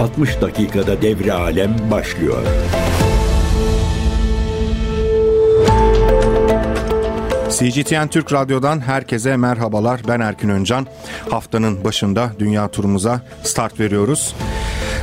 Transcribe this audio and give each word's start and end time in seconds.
60 0.00 0.40
dakikada 0.40 1.02
devre 1.02 1.32
alem 1.32 1.76
başlıyor. 1.90 2.42
CGTN 7.50 8.06
Türk 8.08 8.32
Radyo'dan 8.32 8.80
herkese 8.80 9.36
merhabalar. 9.36 10.00
Ben 10.08 10.20
Erkin 10.20 10.48
Öncan. 10.48 10.86
Haftanın 11.30 11.84
başında 11.84 12.30
dünya 12.38 12.68
turumuza 12.68 13.20
start 13.42 13.80
veriyoruz. 13.80 14.34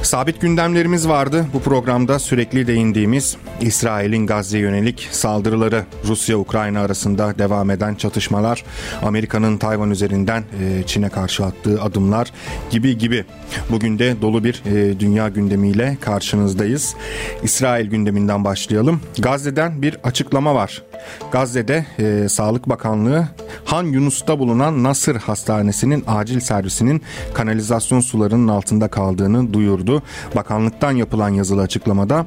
Sabit 0.03 0.41
gündemlerimiz 0.41 1.07
vardı. 1.07 1.45
Bu 1.53 1.61
programda 1.61 2.19
sürekli 2.19 2.67
değindiğimiz 2.67 3.37
İsrail'in 3.61 4.27
Gazze 4.27 4.57
yönelik 4.59 5.07
saldırıları, 5.11 5.85
Rusya-Ukrayna 6.07 6.81
arasında 6.81 7.39
devam 7.39 7.69
eden 7.69 7.95
çatışmalar, 7.95 8.63
Amerika'nın 9.03 9.57
Tayvan 9.57 9.91
üzerinden 9.91 10.43
e, 10.61 10.83
Çin'e 10.85 11.09
karşı 11.09 11.45
attığı 11.45 11.81
adımlar 11.81 12.31
gibi 12.69 12.97
gibi. 12.97 13.25
Bugün 13.71 13.99
de 13.99 14.21
dolu 14.21 14.43
bir 14.43 14.63
e, 14.65 14.99
dünya 14.99 15.29
gündemiyle 15.29 15.97
karşınızdayız. 16.01 16.95
İsrail 17.43 17.89
gündeminden 17.89 18.43
başlayalım. 18.43 19.01
Gazze'den 19.19 19.81
bir 19.81 19.97
açıklama 20.03 20.55
var. 20.55 20.83
Gazze'de 21.31 21.85
e, 21.99 22.29
Sağlık 22.29 22.69
Bakanlığı 22.69 23.27
Han 23.65 23.83
Yunus'ta 23.83 24.39
bulunan 24.39 24.83
Nasır 24.83 25.15
Hastanesi'nin 25.15 26.03
acil 26.07 26.39
servisinin 26.39 27.01
kanalizasyon 27.33 27.99
sularının 27.99 28.47
altında 28.47 28.87
kaldığını 28.87 29.53
duyurdu. 29.53 30.03
Bakanlıktan 30.35 30.91
yapılan 30.91 31.29
yazılı 31.29 31.61
açıklamada 31.61 32.25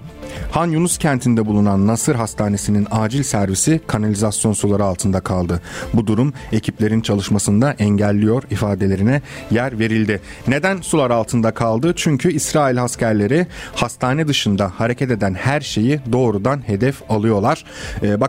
Han 0.51 0.70
Yunus 0.70 0.98
kentinde 0.98 1.46
bulunan 1.46 1.87
Nasır 1.87 2.15
Hastanesi'nin 2.15 2.87
acil 2.91 3.23
servisi 3.23 3.80
kanalizasyon 3.87 4.52
suları 4.52 4.84
altında 4.84 5.20
kaldı. 5.20 5.60
Bu 5.95 6.06
durum 6.06 6.32
ekiplerin 6.52 7.01
çalışmasında 7.01 7.73
engelliyor 7.73 8.43
ifadelerine 8.51 9.23
yer 9.51 9.79
verildi. 9.79 10.20
Neden 10.48 10.80
sular 10.80 11.10
altında 11.10 11.51
kaldı? 11.51 11.93
Çünkü 11.96 12.32
İsrail 12.32 12.82
askerleri 12.82 13.46
hastane 13.74 14.29
dışında 14.29 14.73
hareket 14.77 15.10
eden 15.10 15.35
her 15.35 15.60
şeyi 15.60 16.01
doğrudan 16.13 16.68
hedef 16.68 17.10
alıyorlar. 17.10 17.65
Ee, 18.02 18.20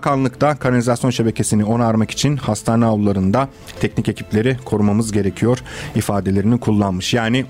bakanlıkta 0.41 0.59
kanalizasyon 0.64 1.11
şebekesini 1.11 1.66
onarmak 1.66 2.11
için 2.11 2.38
hastane 2.38 2.86
avlularında 2.86 3.50
teknik 3.80 4.09
ekipleri 4.09 4.58
korumamız 4.66 5.11
gerekiyor 5.11 5.59
ifadelerini 5.95 6.59
kullanmış. 6.59 7.14
Yani 7.14 7.45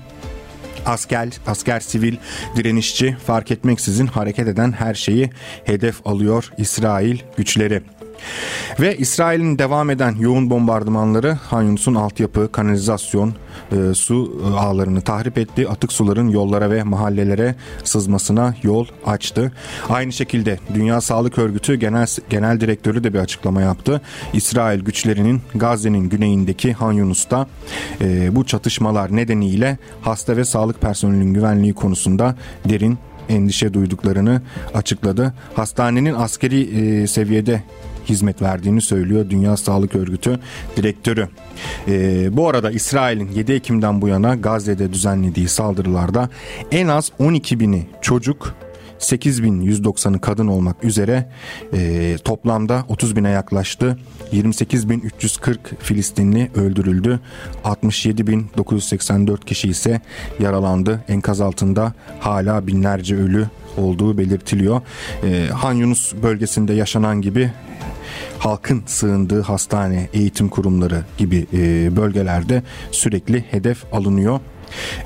asker, 0.86 1.28
asker, 1.46 1.80
sivil, 1.80 2.16
direnişçi 2.56 3.16
fark 3.26 3.50
etmeksizin 3.50 4.06
hareket 4.06 4.48
eden 4.48 4.72
her 4.72 4.94
şeyi 4.94 5.30
hedef 5.64 6.06
alıyor 6.06 6.50
İsrail 6.58 7.18
güçleri. 7.36 7.82
Ve 8.80 8.96
İsrail'in 8.96 9.58
devam 9.58 9.90
eden 9.90 10.16
yoğun 10.18 10.50
bombardımanları 10.50 11.32
Han 11.32 11.62
Yunus'un 11.62 11.94
altyapı, 11.94 12.52
kanalizasyon, 12.52 13.34
e, 13.72 13.94
su 13.94 14.42
e, 14.44 14.58
ağlarını 14.58 15.00
tahrip 15.00 15.38
etti. 15.38 15.68
Atık 15.68 15.92
suların 15.92 16.28
yollara 16.28 16.70
ve 16.70 16.82
mahallelere 16.82 17.54
sızmasına 17.84 18.54
yol 18.62 18.86
açtı. 19.06 19.52
Aynı 19.88 20.12
şekilde 20.12 20.58
Dünya 20.74 21.00
Sağlık 21.00 21.38
Örgütü 21.38 21.74
Genel, 21.74 22.06
Genel 22.30 22.60
Direktörü 22.60 23.04
de 23.04 23.14
bir 23.14 23.18
açıklama 23.18 23.60
yaptı. 23.60 24.00
İsrail 24.32 24.80
güçlerinin 24.80 25.42
Gazze'nin 25.54 26.08
güneyindeki 26.08 26.72
Han 26.72 26.92
Yunus'ta 26.92 27.46
e, 28.00 28.36
bu 28.36 28.46
çatışmalar 28.46 29.16
nedeniyle 29.16 29.78
hasta 30.02 30.36
ve 30.36 30.44
sağlık 30.44 30.80
personelinin 30.80 31.34
güvenliği 31.34 31.74
konusunda 31.74 32.34
derin 32.68 32.98
endişe 33.28 33.74
duyduklarını 33.74 34.42
açıkladı. 34.74 35.34
Hastanenin 35.56 36.14
askeri 36.14 36.60
e, 36.60 37.06
seviyede 37.06 37.62
hizmet 38.08 38.42
verdiğini 38.42 38.80
söylüyor 38.80 39.30
Dünya 39.30 39.56
Sağlık 39.56 39.94
Örgütü 39.94 40.40
direktörü. 40.76 41.28
E, 41.88 42.28
bu 42.36 42.48
arada 42.48 42.70
İsrail'in 42.70 43.32
7 43.32 43.52
Ekim'den 43.52 44.00
bu 44.00 44.08
yana 44.08 44.34
Gazze'de 44.34 44.92
düzenlediği 44.92 45.48
saldırılarda 45.48 46.28
en 46.70 46.88
az 46.88 47.12
12 47.18 47.60
bini 47.60 47.86
çocuk 48.02 48.54
8190'ı 48.98 50.20
kadın 50.20 50.46
olmak 50.46 50.84
üzere 50.84 51.28
e, 51.72 52.16
toplamda 52.24 52.84
30 52.88 53.16
bine 53.16 53.30
yaklaştı. 53.30 53.98
28.340 54.32 55.56
Filistinli 55.78 56.50
öldürüldü. 56.54 57.20
67.984 57.64 59.44
kişi 59.44 59.68
ise 59.68 60.00
yaralandı. 60.40 61.04
Enkaz 61.08 61.40
altında 61.40 61.92
hala 62.20 62.66
binlerce 62.66 63.16
ölü 63.16 63.46
olduğu 63.76 64.18
belirtiliyor. 64.18 64.80
E, 65.24 65.48
Han 65.52 65.74
Yunus 65.74 66.14
bölgesinde 66.22 66.72
yaşanan 66.72 67.22
gibi 67.22 67.52
halkın 68.38 68.82
sığındığı 68.86 69.40
hastane, 69.40 70.08
eğitim 70.12 70.48
kurumları 70.48 71.04
gibi 71.18 71.46
e, 71.52 71.96
bölgelerde 71.96 72.62
sürekli 72.90 73.44
hedef 73.50 73.94
alınıyor. 73.94 74.40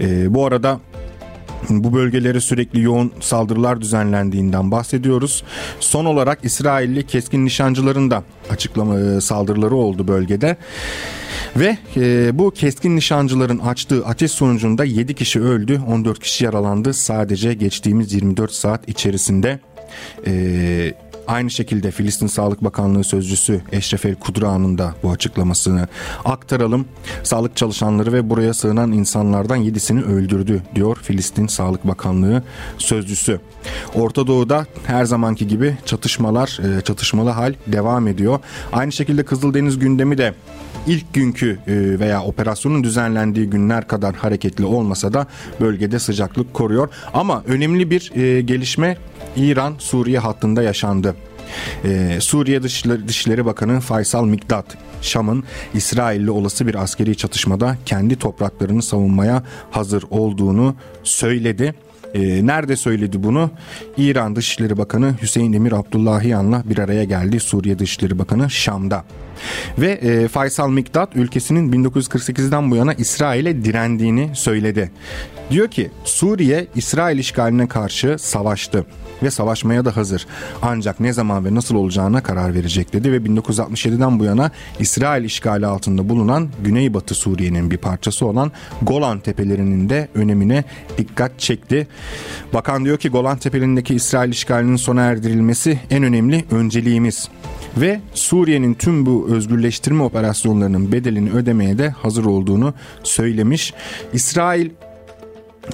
E, 0.00 0.34
bu 0.34 0.46
arada 0.46 0.80
bu 1.70 1.92
bölgelere 1.92 2.40
sürekli 2.40 2.82
yoğun 2.82 3.12
saldırılar 3.20 3.80
düzenlendiğinden 3.80 4.70
bahsediyoruz. 4.70 5.44
Son 5.80 6.04
olarak 6.04 6.38
İsrailli 6.42 7.06
keskin 7.06 7.44
nişancıların 7.44 8.10
da 8.10 8.22
açıklama 8.50 9.00
e, 9.00 9.20
saldırıları 9.20 9.74
oldu 9.74 10.08
bölgede. 10.08 10.56
Ve 11.56 11.78
e, 11.96 12.38
bu 12.38 12.50
keskin 12.50 12.96
nişancıların 12.96 13.58
açtığı 13.58 14.06
ateş 14.06 14.30
sonucunda 14.30 14.84
7 14.84 15.14
kişi 15.14 15.40
öldü, 15.40 15.80
14 15.88 16.18
kişi 16.18 16.44
yaralandı 16.44 16.94
sadece 16.94 17.54
geçtiğimiz 17.54 18.12
24 18.12 18.52
saat 18.52 18.88
içerisinde. 18.88 19.60
E, 20.26 20.94
Aynı 21.26 21.50
şekilde 21.50 21.90
Filistin 21.90 22.26
Sağlık 22.26 22.64
Bakanlığı 22.64 23.04
Sözcüsü 23.04 23.60
Eşref 23.72 24.06
El 24.06 24.14
Kudra'nın 24.14 24.78
da 24.78 24.94
bu 25.02 25.10
açıklamasını 25.10 25.88
aktaralım. 26.24 26.86
Sağlık 27.22 27.56
çalışanları 27.56 28.12
ve 28.12 28.30
buraya 28.30 28.54
sığınan 28.54 28.92
insanlardan 28.92 29.58
7'sini 29.58 30.02
öldürdü 30.02 30.62
diyor 30.74 30.96
Filistin 31.02 31.46
Sağlık 31.46 31.88
Bakanlığı 31.88 32.42
Sözcüsü. 32.78 33.40
Orta 33.94 34.26
Doğu'da 34.26 34.66
her 34.86 35.04
zamanki 35.04 35.46
gibi 35.46 35.76
çatışmalar, 35.86 36.78
e, 36.78 36.80
çatışmalı 36.80 37.30
hal 37.30 37.54
devam 37.66 38.08
ediyor. 38.08 38.38
Aynı 38.72 38.92
şekilde 38.92 39.22
Kızıldeniz 39.22 39.78
gündemi 39.78 40.18
de 40.18 40.34
ilk 40.86 41.14
günkü 41.14 41.58
e, 41.66 41.98
veya 42.00 42.22
operasyonun 42.22 42.84
düzenlendiği 42.84 43.50
günler 43.50 43.88
kadar 43.88 44.14
hareketli 44.14 44.64
olmasa 44.64 45.12
da 45.12 45.26
bölgede 45.60 45.98
sıcaklık 45.98 46.54
koruyor. 46.54 46.88
Ama 47.14 47.42
önemli 47.46 47.90
bir 47.90 48.12
e, 48.14 48.40
gelişme 48.40 48.96
İran-Suriye 49.36 50.18
hattında 50.18 50.62
yaşandı. 50.62 51.16
Ee, 51.84 52.18
Suriye 52.20 52.62
Dışişleri, 52.62 53.08
Dışişleri 53.08 53.44
Bakanı 53.44 53.80
Faysal 53.80 54.24
Miktat, 54.24 54.64
Şam'ın 55.02 55.44
İsrail'le 55.74 56.28
olası 56.28 56.66
bir 56.66 56.74
askeri 56.74 57.16
çatışmada 57.16 57.76
kendi 57.86 58.16
topraklarını 58.16 58.82
savunmaya 58.82 59.42
hazır 59.70 60.04
olduğunu 60.10 60.74
söyledi. 61.02 61.74
E, 62.14 62.46
nerede 62.46 62.76
söyledi 62.76 63.22
bunu? 63.22 63.50
İran 63.96 64.36
Dışişleri 64.36 64.78
Bakanı 64.78 65.14
Hüseyin 65.22 65.52
Emir 65.52 65.72
Abdullahiyan'la 65.72 66.62
bir 66.64 66.78
araya 66.78 67.04
geldi 67.04 67.40
Suriye 67.40 67.78
Dışişleri 67.78 68.18
Bakanı 68.18 68.50
Şam'da. 68.50 69.04
Ve 69.78 69.90
e, 69.90 70.28
Faysal 70.28 70.70
Miktat 70.70 71.16
ülkesinin 71.16 71.84
1948'den 71.84 72.70
bu 72.70 72.76
yana 72.76 72.94
İsrail'e 72.94 73.64
direndiğini 73.64 74.30
söyledi. 74.34 74.90
Diyor 75.50 75.68
ki 75.68 75.90
Suriye 76.04 76.66
İsrail 76.74 77.18
işgaline 77.18 77.68
karşı 77.68 78.16
savaştı 78.18 78.86
ve 79.22 79.30
savaşmaya 79.30 79.84
da 79.84 79.96
hazır. 79.96 80.26
Ancak 80.62 81.00
ne 81.00 81.12
zaman 81.12 81.44
ve 81.44 81.54
nasıl 81.54 81.74
olacağına 81.74 82.22
karar 82.22 82.54
verecek 82.54 82.92
dedi 82.92 83.12
ve 83.12 83.16
1967'den 83.16 84.18
bu 84.20 84.24
yana 84.24 84.50
İsrail 84.78 85.24
işgali 85.24 85.66
altında 85.66 86.08
bulunan 86.08 86.48
Güneybatı 86.64 87.14
Suriye'nin 87.14 87.70
bir 87.70 87.76
parçası 87.76 88.26
olan 88.26 88.52
Golan 88.82 89.20
Tepelerinin 89.20 89.88
de 89.88 90.08
önemine 90.14 90.64
dikkat 90.98 91.38
çekti. 91.38 91.88
Bakan 92.54 92.84
diyor 92.84 92.98
ki 92.98 93.08
Golan 93.08 93.38
Tepelerindeki 93.38 93.94
İsrail 93.94 94.30
işgalinin 94.30 94.76
sona 94.76 95.02
erdirilmesi 95.02 95.78
en 95.90 96.02
önemli 96.02 96.44
önceliğimiz 96.50 97.28
ve 97.76 98.00
Suriye'nin 98.14 98.74
tüm 98.74 99.06
bu 99.06 99.28
özgürleştirme 99.30 100.02
operasyonlarının 100.02 100.92
bedelini 100.92 101.30
ödemeye 101.30 101.78
de 101.78 101.88
hazır 101.90 102.24
olduğunu 102.24 102.74
söylemiş. 103.02 103.74
İsrail 104.12 104.70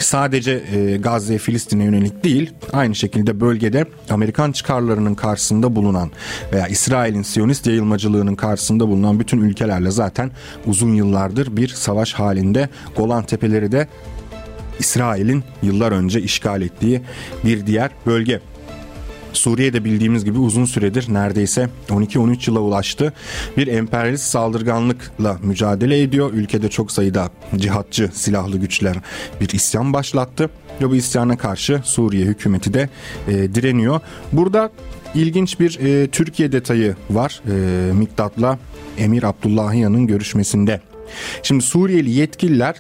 sadece 0.01 0.63
e, 0.75 0.97
Gazze, 0.97 1.39
Filistin'e 1.39 1.85
yönelik 1.85 2.25
değil, 2.25 2.53
aynı 2.73 2.95
şekilde 2.95 3.41
bölgede 3.41 3.85
Amerikan 4.11 4.53
çıkarlarının 4.53 5.15
karşısında 5.15 5.77
bulunan 5.77 6.11
veya 6.53 6.67
İsrail'in 6.67 7.23
Siyonist 7.23 7.67
yayılmacılığının 7.67 8.35
karşısında 8.35 8.89
bulunan 8.89 9.21
bütün 9.21 9.41
ülkelerle 9.41 9.91
zaten 9.91 10.31
uzun 10.67 10.95
yıllardır 10.95 11.57
bir 11.57 11.69
savaş 11.69 12.15
halinde. 12.15 12.69
Golan 12.97 13.25
Tepeleri 13.25 13.73
de 13.73 13.89
İsrail'in 14.79 15.45
yıllar 15.63 15.93
önce 15.93 16.23
işgal 16.23 16.63
ettiği 16.63 17.03
bir 17.45 17.67
diğer 17.67 17.91
bölge. 18.07 18.41
Suriye'de 19.37 19.85
bildiğimiz 19.85 20.25
gibi 20.25 20.39
uzun 20.39 20.65
süredir 20.65 21.15
neredeyse 21.15 21.69
12-13 21.89 22.51
yıla 22.51 22.61
ulaştı. 22.61 23.13
Bir 23.57 23.67
emperyalist 23.67 24.25
saldırganlıkla 24.25 25.39
mücadele 25.43 26.03
ediyor. 26.03 26.33
Ülkede 26.33 26.69
çok 26.69 26.93
sayıda 26.93 27.31
cihatçı 27.57 28.11
silahlı 28.13 28.59
güçler 28.59 28.97
bir 29.41 29.49
isyan 29.49 29.93
başlattı. 29.93 30.51
Ve 30.81 30.91
bu 30.91 30.97
isyana 30.97 31.37
karşı 31.37 31.81
Suriye 31.85 32.27
hükümeti 32.27 32.75
de 32.75 32.89
e, 33.29 33.55
direniyor. 33.55 34.01
Burada 34.33 34.71
ilginç 35.15 35.61
bir 35.61 35.79
e, 35.81 36.07
Türkiye 36.07 36.53
detayı 36.53 36.97
var. 37.11 37.41
E, 37.51 37.93
Miktat'la 37.93 38.59
Emir 38.99 39.23
Abdullahiyan'ın 39.23 40.07
görüşmesinde. 40.07 40.81
Şimdi 41.43 41.65
Suriyeli 41.65 42.11
yetkililer 42.11 42.77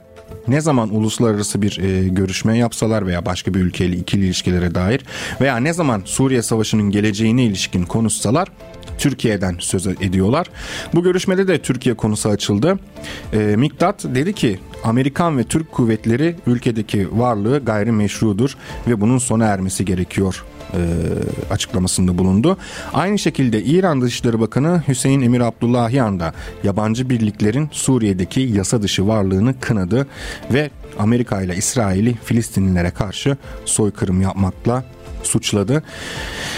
ne 0.48 0.60
zaman 0.60 0.94
uluslararası 0.94 1.62
bir 1.62 1.78
e, 1.78 2.08
görüşme 2.08 2.58
yapsalar 2.58 3.06
veya 3.06 3.26
başka 3.26 3.54
bir 3.54 3.60
ülkeyle 3.60 3.96
ikili 3.96 4.25
ilişkilere 4.25 4.75
dair 4.75 5.00
veya 5.40 5.56
ne 5.56 5.72
zaman 5.72 6.02
Suriye 6.04 6.43
Savaşı'nın 6.43 6.90
geleceğine 6.90 7.44
ilişkin 7.44 7.84
konuşsalar 7.84 8.48
Türkiye'den 8.98 9.56
söz 9.58 9.87
ediyorlar. 9.87 10.46
Bu 10.94 11.02
görüşmede 11.02 11.48
de 11.48 11.58
Türkiye 11.62 11.94
konusu 11.94 12.28
açıldı. 12.28 12.78
E, 13.32 13.38
Miktat 13.38 14.04
dedi 14.04 14.32
ki 14.32 14.58
Amerikan 14.84 15.38
ve 15.38 15.44
Türk 15.44 15.72
kuvvetleri 15.72 16.37
ülkedeki 16.46 17.20
varlığı 17.20 17.64
gayrimeşrudur 17.64 18.56
ve 18.87 19.00
bunun 19.00 19.19
sona 19.19 19.44
ermesi 19.44 19.84
gerekiyor 19.84 20.44
e, 20.74 20.80
açıklamasında 21.50 22.18
bulundu. 22.18 22.56
Aynı 22.94 23.18
şekilde 23.18 23.62
İran 23.62 24.00
Dışişleri 24.00 24.40
Bakanı 24.40 24.82
Hüseyin 24.88 25.20
Emir 25.20 25.40
Abdullahian 25.40 26.20
da 26.20 26.34
yabancı 26.64 27.10
birliklerin 27.10 27.68
Suriye'deki 27.72 28.40
yasa 28.40 28.82
dışı 28.82 29.08
varlığını 29.08 29.60
kınadı 29.60 30.06
ve 30.52 30.70
Amerika 30.98 31.42
ile 31.42 31.56
İsrail'i 31.56 32.14
Filistinlilere 32.24 32.90
karşı 32.90 33.36
soykırım 33.64 34.20
yapmakla 34.20 34.84
suçladı. 35.26 35.82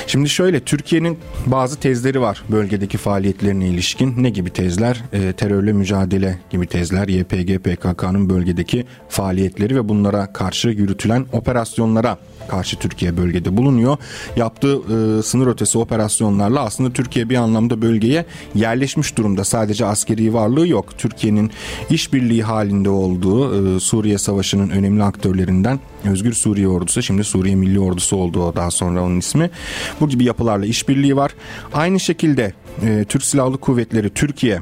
Şimdi 0.06 0.29
şöyle 0.29 0.61
Türkiye'nin 0.61 1.19
bazı 1.47 1.81
tezleri 1.81 2.20
var 2.20 2.43
bölgedeki 2.49 2.99
faaliyetlerine 2.99 3.69
ilişkin. 3.69 4.23
Ne 4.23 4.31
gibi 4.31 4.50
tezler? 4.50 5.03
E, 5.12 5.32
terörle 5.32 5.73
mücadele 5.73 6.38
gibi 6.50 6.67
tezler. 6.67 7.09
YPG 7.09 7.59
PKK'nın 7.59 8.31
bölgedeki 8.31 8.85
faaliyetleri 9.09 9.76
ve 9.76 9.88
bunlara 9.88 10.32
karşı 10.32 10.69
yürütülen 10.69 11.26
operasyonlara 11.32 12.19
karşı 12.49 12.76
Türkiye 12.76 13.17
bölgede 13.17 13.56
bulunuyor. 13.56 13.97
Yaptığı 14.37 14.76
e, 14.76 15.23
sınır 15.23 15.47
ötesi 15.47 15.79
operasyonlarla 15.79 16.61
aslında 16.61 16.93
Türkiye 16.93 17.29
bir 17.29 17.37
anlamda 17.37 17.82
bölgeye 17.82 18.25
yerleşmiş 18.55 19.17
durumda. 19.17 19.44
Sadece 19.44 19.87
askeri 19.87 20.35
varlığı 20.35 20.69
yok. 20.69 20.99
Türkiye'nin 20.99 21.50
işbirliği 21.91 22.43
halinde 22.43 22.91
olduğu 22.91 23.76
e, 23.76 23.81
Suriye 23.81 24.19
Savaşı'nın 24.19 24.70
önemli 24.70 25.03
aktörlerinden 25.03 25.81
Özgür 26.05 26.32
Suriye 26.32 26.69
Ordusu 26.69 27.03
şimdi 27.03 27.25
Suriye 27.25 27.55
Milli 27.55 27.81
Ordusu 27.81 28.17
oldu 28.17 28.43
daha 28.58 28.70
sonra 28.70 29.02
onun 29.02 29.19
ismi. 29.19 29.50
Bu 30.00 30.08
gibi 30.08 30.25
yapılarla 30.25 30.66
işbirliği 30.66 31.16
var. 31.16 31.34
Aynı 31.72 32.00
şekilde 32.00 32.52
e, 32.82 33.05
Türk 33.08 33.22
Silahlı 33.22 33.58
Kuvvetleri 33.58 34.10
Türkiye 34.10 34.60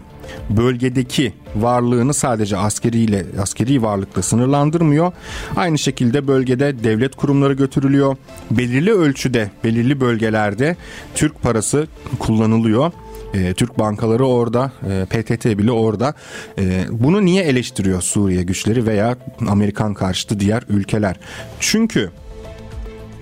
bölgedeki 0.50 1.32
varlığını 1.56 2.14
sadece 2.14 2.56
askeriyle 2.56 3.26
askeri 3.40 3.82
varlıkla 3.82 4.22
sınırlandırmıyor. 4.22 5.12
Aynı 5.56 5.78
şekilde 5.78 6.28
bölgede 6.28 6.84
devlet 6.84 7.16
kurumları 7.16 7.52
götürülüyor. 7.52 8.16
Belirli 8.50 8.92
ölçüde, 8.92 9.50
belirli 9.64 10.00
bölgelerde 10.00 10.76
Türk 11.14 11.42
parası 11.42 11.86
kullanılıyor. 12.18 12.92
E, 13.34 13.54
Türk 13.54 13.78
bankaları 13.78 14.26
orada, 14.26 14.72
e, 14.90 15.04
PTT 15.04 15.46
bile 15.46 15.72
orada. 15.72 16.14
E, 16.58 16.84
bunu 16.90 17.24
niye 17.24 17.44
eleştiriyor 17.44 18.02
Suriye 18.02 18.42
güçleri 18.42 18.86
veya 18.86 19.16
Amerikan 19.48 19.94
karşıtı 19.94 20.40
diğer 20.40 20.62
ülkeler? 20.68 21.16
Çünkü 21.60 22.10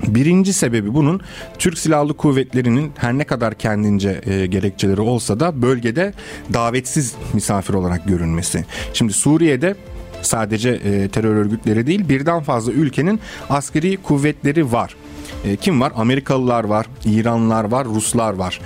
Birinci 0.03 0.53
sebebi 0.53 0.95
bunun 0.95 1.21
Türk 1.59 1.79
Silahlı 1.79 2.15
Kuvvetleri'nin 2.15 2.93
her 2.97 3.19
ne 3.19 3.25
kadar 3.25 3.55
kendince 3.55 4.21
e, 4.27 4.47
gerekçeleri 4.47 5.01
olsa 5.01 5.41
da 5.41 5.63
bölgede 5.63 6.13
davetsiz 6.53 7.15
misafir 7.33 7.75
olarak 7.75 8.09
görünmesi. 8.09 8.65
Şimdi 8.93 9.13
Suriye'de 9.13 9.75
sadece 10.23 10.71
e, 10.71 11.09
terör 11.09 11.37
örgütleri 11.37 11.87
değil 11.87 12.09
birden 12.09 12.41
fazla 12.43 12.73
ülkenin 12.73 13.21
askeri 13.51 13.97
kuvvetleri 13.97 14.73
var. 14.73 14.97
E, 15.45 15.57
kim 15.57 15.81
var? 15.81 15.93
Amerikalılar 15.97 16.65
var, 16.65 16.87
İranlılar 17.05 17.65
var, 17.65 17.85
Ruslar 17.85 18.33
var. 18.33 18.61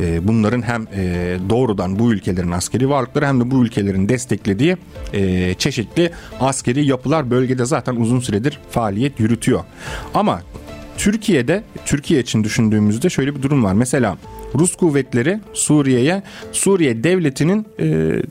E, 0.00 0.28
bunların 0.28 0.62
hem 0.62 0.86
e, 0.96 1.36
doğrudan 1.48 1.98
bu 1.98 2.12
ülkelerin 2.12 2.50
askeri 2.50 2.88
varlıkları 2.88 3.26
hem 3.26 3.40
de 3.40 3.50
bu 3.50 3.64
ülkelerin 3.64 4.08
desteklediği 4.08 4.76
e, 5.12 5.54
çeşitli 5.54 6.10
askeri 6.40 6.86
yapılar 6.86 7.30
bölgede 7.30 7.64
zaten 7.64 7.96
uzun 7.96 8.20
süredir 8.20 8.60
faaliyet 8.70 9.20
yürütüyor. 9.20 9.64
Ama 10.14 10.42
Türkiye'de 10.98 11.62
Türkiye 11.86 12.20
için 12.20 12.44
düşündüğümüzde 12.44 13.10
şöyle 13.10 13.36
bir 13.36 13.42
durum 13.42 13.64
var. 13.64 13.74
Mesela 13.74 14.18
Rus 14.54 14.76
kuvvetleri 14.76 15.40
Suriye'ye 15.52 16.22
Suriye 16.52 17.04
devletinin 17.04 17.66
e, 17.78 17.86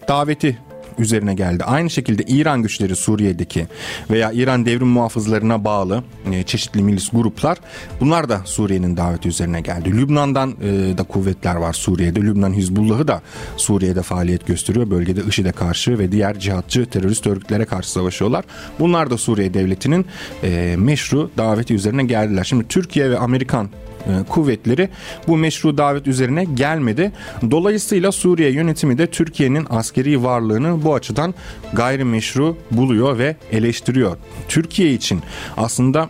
daveti 0.07 0.57
üzerine 0.99 1.33
geldi. 1.33 1.63
Aynı 1.63 1.89
şekilde 1.89 2.23
İran 2.23 2.61
güçleri 2.61 2.95
Suriye'deki 2.95 3.67
veya 4.11 4.31
İran 4.31 4.65
devrim 4.65 4.87
muhafızlarına 4.87 5.65
bağlı 5.65 6.03
e, 6.31 6.43
çeşitli 6.43 6.83
milis 6.83 7.09
gruplar 7.09 7.57
bunlar 7.99 8.29
da 8.29 8.41
Suriye'nin 8.45 8.97
daveti 8.97 9.29
üzerine 9.29 9.61
geldi. 9.61 9.91
Lübnan'dan 9.91 10.55
e, 10.61 10.97
da 10.97 11.03
kuvvetler 11.03 11.55
var 11.55 11.73
Suriye'de. 11.73 12.21
Lübnan 12.21 12.53
Hizbullah'ı 12.53 13.07
da 13.07 13.21
Suriye'de 13.57 14.01
faaliyet 14.01 14.47
gösteriyor. 14.47 14.89
Bölgede 14.89 15.21
IŞİD'e 15.29 15.51
karşı 15.51 15.99
ve 15.99 16.11
diğer 16.11 16.39
cihatçı 16.39 16.85
terörist 16.85 17.27
örgütlere 17.27 17.65
karşı 17.65 17.91
savaşıyorlar. 17.91 18.45
Bunlar 18.79 19.09
da 19.09 19.17
Suriye 19.17 19.53
devletinin 19.53 20.05
e, 20.43 20.75
meşru 20.77 21.31
daveti 21.37 21.73
üzerine 21.73 22.03
geldiler. 22.03 22.43
Şimdi 22.43 22.67
Türkiye 22.67 23.11
ve 23.11 23.17
Amerikan 23.17 23.69
kuvvetleri 24.29 24.89
bu 25.27 25.37
meşru 25.37 25.77
davet 25.77 26.07
üzerine 26.07 26.43
gelmedi. 26.43 27.11
Dolayısıyla 27.51 28.11
Suriye 28.11 28.51
yönetimi 28.51 28.97
de 28.97 29.07
Türkiye'nin 29.07 29.67
askeri 29.69 30.23
varlığını 30.23 30.83
bu 30.83 30.95
açıdan 30.95 31.33
gayrimeşru 31.73 32.57
buluyor 32.71 33.17
ve 33.17 33.35
eleştiriyor. 33.51 34.17
Türkiye 34.47 34.93
için 34.93 35.21
aslında 35.57 36.09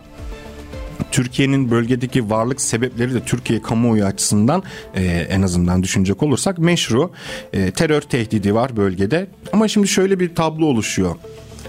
Türkiye'nin 1.10 1.70
bölgedeki 1.70 2.30
varlık 2.30 2.60
sebepleri 2.60 3.14
de 3.14 3.20
Türkiye 3.20 3.62
kamuoyu 3.62 4.04
açısından 4.04 4.62
e, 4.94 5.04
en 5.04 5.42
azından 5.42 5.82
düşünecek 5.82 6.22
olursak 6.22 6.58
meşru. 6.58 7.10
E, 7.52 7.70
terör 7.70 8.00
tehdidi 8.00 8.54
var 8.54 8.76
bölgede 8.76 9.26
ama 9.52 9.68
şimdi 9.68 9.88
şöyle 9.88 10.20
bir 10.20 10.34
tablo 10.34 10.66
oluşuyor. 10.66 11.16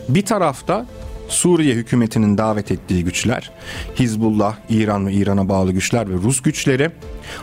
Bir 0.10 0.26
tarafta 0.26 0.86
Suriye 1.30 1.76
hükümetinin 1.76 2.38
davet 2.38 2.72
ettiği 2.72 3.04
güçler, 3.04 3.52
Hizbullah, 4.00 4.56
İran 4.70 5.08
ve 5.08 5.14
İran'a 5.14 5.50
bağlı 5.50 5.72
güçler 5.72 6.10
ve 6.10 6.14
Rus 6.14 6.42
güçleri, 6.42 6.92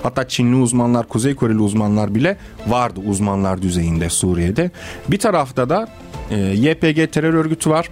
hatta 0.03 0.29
Çinli 0.29 0.57
uzmanlar, 0.57 1.09
Kuzey 1.09 1.35
Koreli 1.35 1.59
uzmanlar 1.59 2.15
bile 2.15 2.37
vardı 2.67 3.01
uzmanlar 3.07 3.63
düzeyinde 3.63 4.11
Suriye'de. 4.11 4.71
Bir 5.09 5.19
tarafta 5.19 5.69
da 5.69 5.89
e, 6.31 6.37
YPG 6.39 7.13
terör 7.13 7.35
örgütü 7.35 7.71
var. 7.71 7.89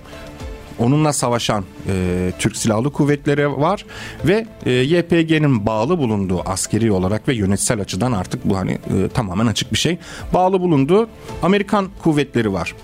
Onunla 0.79 1.13
savaşan 1.13 1.65
e, 1.89 2.33
Türk 2.39 2.57
Silahlı 2.57 2.93
Kuvvetleri 2.93 3.51
var 3.51 3.87
ve 4.25 4.47
e, 4.67 4.71
YPG'nin 4.71 5.67
bağlı 5.67 5.99
bulunduğu 5.99 6.43
askeri 6.47 6.93
olarak 6.93 7.29
ve 7.29 7.35
yönetsel 7.35 7.81
açıdan 7.81 8.13
artık 8.13 8.45
bu 8.45 8.57
hani 8.57 8.73
e, 8.73 9.09
tamamen 9.15 9.47
açık 9.47 9.73
bir 9.73 9.79
şey. 9.79 9.99
Bağlı 10.35 10.61
bulunduğu 10.61 11.09
Amerikan 11.43 11.89
kuvvetleri 12.03 12.53
var. 12.53 12.75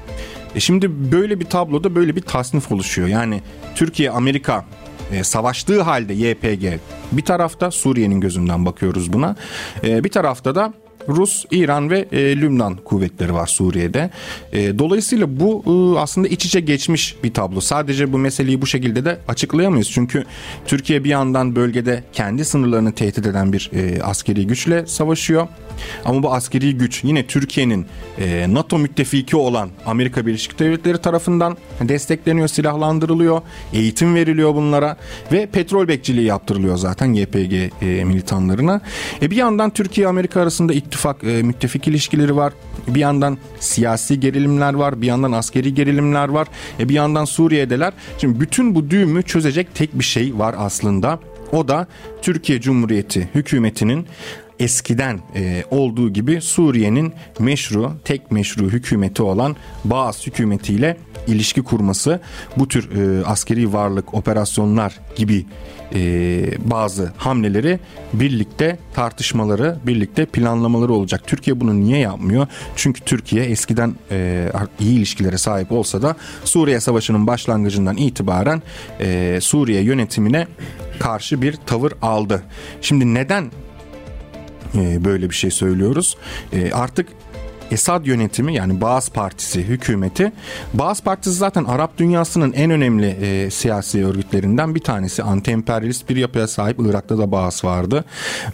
E 0.57 0.61
şimdi 0.61 1.13
böyle 1.13 1.41
bir 1.41 1.45
tabloda 1.45 1.95
böyle 1.95 2.17
bir 2.17 2.21
tasnif 2.21 2.73
oluşuyor. 2.73 3.09
Yani 3.09 3.43
Türkiye, 3.75 4.11
Amerika 4.11 4.65
e, 5.13 5.25
savaştığı 5.25 5.83
halde 5.83 6.15
YPG 6.15 6.81
bir 7.13 7.23
tarafta 7.23 7.71
Suriye'nin 7.71 8.21
gözünden 8.21 8.67
bakıyoruz 8.67 9.13
buna. 9.13 9.37
E, 9.85 10.05
bir 10.05 10.09
tarafta 10.09 10.55
da 10.55 10.73
Rus, 11.09 11.45
İran 11.51 11.91
ve 11.91 12.09
e, 12.13 12.37
Lübnan 12.37 12.77
kuvvetleri 12.77 13.35
var 13.35 13.47
Suriye'de. 13.47 14.11
E, 14.53 14.79
dolayısıyla 14.79 15.41
bu 15.41 15.65
e, 15.67 15.99
aslında 15.99 16.29
iç 16.29 16.47
içe 16.47 16.61
geçmiş 16.61 17.17
bir 17.25 17.35
tablo. 17.35 17.61
Sadece 17.61 18.13
bu 18.13 18.19
meseleyi 18.19 18.63
bu 18.63 18.67
şekilde 18.67 19.05
de 19.05 19.19
açıklayamayız. 19.29 19.91
Çünkü 19.91 20.25
Türkiye 20.67 21.05
bir 21.05 21.11
yandan 21.11 21.57
bölgede 21.57 22.05
kendi 22.13 22.45
sınırlarını 22.45 22.93
tehdit 22.93 23.27
eden 23.27 23.53
bir 23.53 23.71
e, 23.75 24.03
askeri 24.03 24.47
güçle 24.47 24.87
savaşıyor. 24.87 25.49
Ama 26.05 26.23
bu 26.23 26.33
askeri 26.33 26.79
güç 26.79 27.05
yine 27.05 27.27
Türkiye'nin 27.27 27.87
e, 28.19 28.47
NATO 28.49 28.79
müttefiki 28.79 29.37
olan 29.37 29.71
Amerika 29.87 30.27
Birleşik 30.27 30.59
Devletleri 30.59 30.99
tarafından 30.99 31.57
destekleniyor, 31.81 32.49
silahlandırılıyor, 32.49 33.43
eğitim 33.73 34.15
veriliyor 34.15 34.55
bunlara 34.55 34.97
ve 35.33 35.47
petrol 35.47 35.89
bekçiliği 35.89 36.27
yaptırılıyor 36.27 36.77
zaten 36.77 37.13
YPG 37.13 37.53
e, 37.83 38.05
militanlarına. 38.05 38.81
E, 39.23 39.31
bir 39.31 39.37
yandan 39.37 39.71
Türkiye 39.71 40.07
Amerika 40.07 40.41
arasında 40.41 40.73
ittifak 40.73 41.25
e, 41.25 41.43
müttefik 41.43 41.89
ilişkileri 41.89 42.37
var. 42.37 42.53
Bir 42.89 43.01
yandan 43.01 43.39
siyasi 43.61 44.21
gerilimler 44.21 44.75
var, 44.75 45.03
bir 45.03 45.07
yandan 45.07 45.33
askeri 45.33 45.75
gerilimler 45.75 46.29
var. 46.29 46.49
E, 46.81 46.89
bir 46.89 46.95
yandan 46.95 47.25
Suriye'deler. 47.25 47.93
Şimdi 48.19 48.41
bütün 48.41 48.75
bu 48.75 48.91
düğümü 48.91 49.23
çözecek 49.23 49.75
tek 49.75 49.99
bir 49.99 50.05
şey 50.05 50.39
var 50.39 50.55
aslında. 50.59 51.21
O 51.53 51.69
da 51.69 51.87
Türkiye 52.23 52.61
Cumhuriyeti 52.61 53.29
hükümetinin 53.35 54.07
eskiden 54.61 55.21
e, 55.35 55.65
olduğu 55.71 56.13
gibi 56.13 56.41
Suriye'nin 56.41 57.13
meşru, 57.39 57.93
tek 58.05 58.31
meşru 58.31 58.71
hükümeti 58.71 59.23
olan 59.23 59.57
Baas 59.85 60.27
hükümetiyle 60.27 60.97
ilişki 61.27 61.63
kurması 61.63 62.21
bu 62.57 62.69
tür 62.69 62.91
e, 62.97 63.25
askeri 63.25 63.73
varlık, 63.73 64.15
operasyonlar 64.15 65.01
gibi 65.17 65.47
e, 65.95 66.01
bazı 66.71 67.13
hamleleri 67.17 67.81
birlikte 68.13 68.79
tartışmaları, 68.95 69.79
birlikte 69.87 70.27
planlamaları 70.27 70.93
olacak. 70.93 71.23
Türkiye 71.27 71.61
bunu 71.61 71.81
niye 71.81 71.99
yapmıyor? 71.99 72.47
Çünkü 72.77 73.01
Türkiye 73.01 73.45
eskiden 73.45 73.95
e, 74.11 74.49
iyi 74.81 74.99
ilişkilere 74.99 75.39
sahip 75.39 75.73
olsa 75.73 76.03
da 76.03 76.17
Suriye 76.45 76.81
Savaşı'nın 76.81 77.27
başlangıcından 77.27 77.97
itibaren 77.97 78.63
e, 79.01 79.39
Suriye 79.41 79.83
yönetimine 79.83 80.47
karşı 80.99 81.43
bir 81.43 81.57
tavır 81.67 81.93
aldı. 82.03 82.43
Şimdi 82.81 83.15
neden 83.15 83.51
böyle 84.79 85.31
bir 85.31 85.35
şey 85.35 85.51
söylüyoruz? 85.51 86.17
E, 86.53 86.73
artık 86.73 87.09
Esad 87.71 88.07
yönetimi 88.07 88.55
yani 88.55 88.81
Baas 88.81 89.09
Partisi 89.09 89.63
hükümeti 89.63 90.33
Baas 90.75 91.03
Partisi 91.03 91.37
zaten 91.37 91.65
Arap 91.65 91.99
dünyasının 91.99 92.53
en 92.53 92.71
önemli 92.71 93.07
e, 93.07 93.51
siyasi 93.51 94.07
örgütlerinden 94.07 94.75
bir 94.75 94.81
tanesi. 94.81 95.23
Anti-emperyalist 95.23 96.09
bir 96.09 96.17
yapıya 96.17 96.47
sahip 96.49 96.77
Irak'ta 96.81 97.19
da 97.19 97.33
Baas 97.33 97.65
vardı 97.65 98.05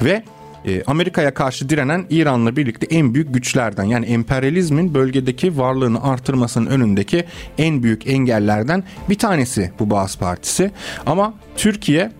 ve 0.02 0.22
e, 0.66 0.82
Amerika'ya 0.86 1.34
karşı 1.34 1.68
direnen 1.68 2.06
İran'la 2.10 2.56
birlikte 2.56 2.86
en 2.96 3.14
büyük 3.14 3.34
güçlerden 3.34 3.84
yani 3.84 4.06
emperyalizmin 4.06 4.94
bölgedeki 4.94 5.58
varlığını 5.58 6.02
artırmasının 6.02 6.66
önündeki 6.66 7.24
en 7.58 7.82
büyük 7.82 8.06
engellerden 8.06 8.84
bir 9.08 9.18
tanesi 9.18 9.72
bu 9.78 9.90
Baas 9.90 10.16
Partisi. 10.16 10.70
Ama 11.06 11.34
Türkiye 11.56 12.12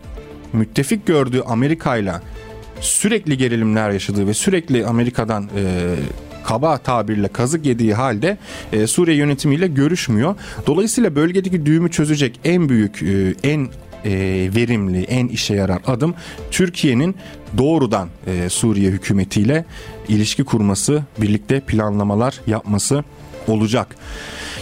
müttefik 0.53 1.07
gördüğü 1.07 1.41
Amerika'yla 1.41 2.23
sürekli 2.83 3.39
gerilimler 3.39 3.91
yaşadığı 3.91 4.27
ve 4.27 4.35
sürekli 4.35 4.87
Amerika'dan 4.87 5.45
e, 5.57 5.95
kaba 6.45 6.79
tabirle 6.79 7.29
kazık 7.29 7.67
yediği 7.67 7.95
halde 7.95 8.39
e, 8.73 8.87
Suriye 8.87 9.17
yönetimiyle 9.17 9.67
görüşmüyor. 9.67 10.35
Dolayısıyla 10.67 11.15
bölgedeki 11.15 11.67
düğümü 11.67 11.91
çözecek 11.91 12.41
en 12.45 12.69
büyük, 12.69 13.03
e, 13.03 13.35
en 13.43 13.69
e, 14.05 14.11
verimli, 14.57 15.03
en 15.03 15.29
işe 15.29 15.55
yarar 15.55 15.83
adım 15.87 16.15
Türkiye'nin 16.51 17.17
doğrudan 17.59 18.09
e, 18.27 18.49
Suriye 18.49 18.91
hükümetiyle 18.91 19.65
ilişki 20.09 20.45
kurması, 20.45 21.03
birlikte 21.19 21.61
planlamalar 21.61 22.41
yapması 22.47 23.05
olacak. 23.49 23.97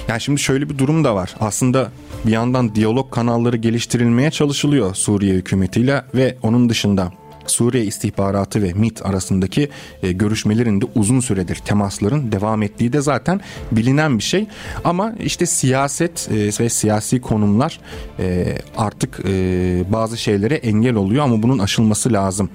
Yani 0.08 0.20
şimdi 0.20 0.40
şöyle 0.40 0.68
bir 0.68 0.78
durum 0.78 1.04
da 1.04 1.14
var. 1.14 1.34
Aslında 1.40 1.90
bir 2.26 2.30
yandan 2.32 2.74
diyalog 2.74 3.10
kanalları 3.10 3.56
geliştirilmeye 3.56 4.30
çalışılıyor 4.30 4.94
Suriye 4.94 5.34
hükümetiyle 5.34 6.02
ve 6.14 6.36
onun 6.42 6.68
dışında 6.68 7.12
Suriye 7.50 7.84
istihbaratı 7.84 8.62
ve 8.62 8.72
MIT 8.72 9.06
arasındaki 9.06 9.68
e, 10.02 10.12
görüşmelerin 10.12 10.80
de 10.80 10.84
uzun 10.94 11.20
süredir 11.20 11.56
temasların 11.56 12.32
devam 12.32 12.62
ettiği 12.62 12.92
de 12.92 13.00
zaten 13.00 13.40
bilinen 13.72 14.18
bir 14.18 14.22
şey. 14.22 14.46
Ama 14.84 15.14
işte 15.20 15.46
siyaset 15.46 16.28
e, 16.30 16.64
ve 16.64 16.68
siyasi 16.68 17.20
konumlar 17.20 17.80
e, 18.18 18.58
artık 18.76 19.20
e, 19.24 19.84
bazı 19.92 20.18
şeylere 20.18 20.54
engel 20.54 20.94
oluyor 20.94 21.24
ama 21.24 21.42
bunun 21.42 21.58
aşılması 21.58 22.12
lazım. 22.12 22.50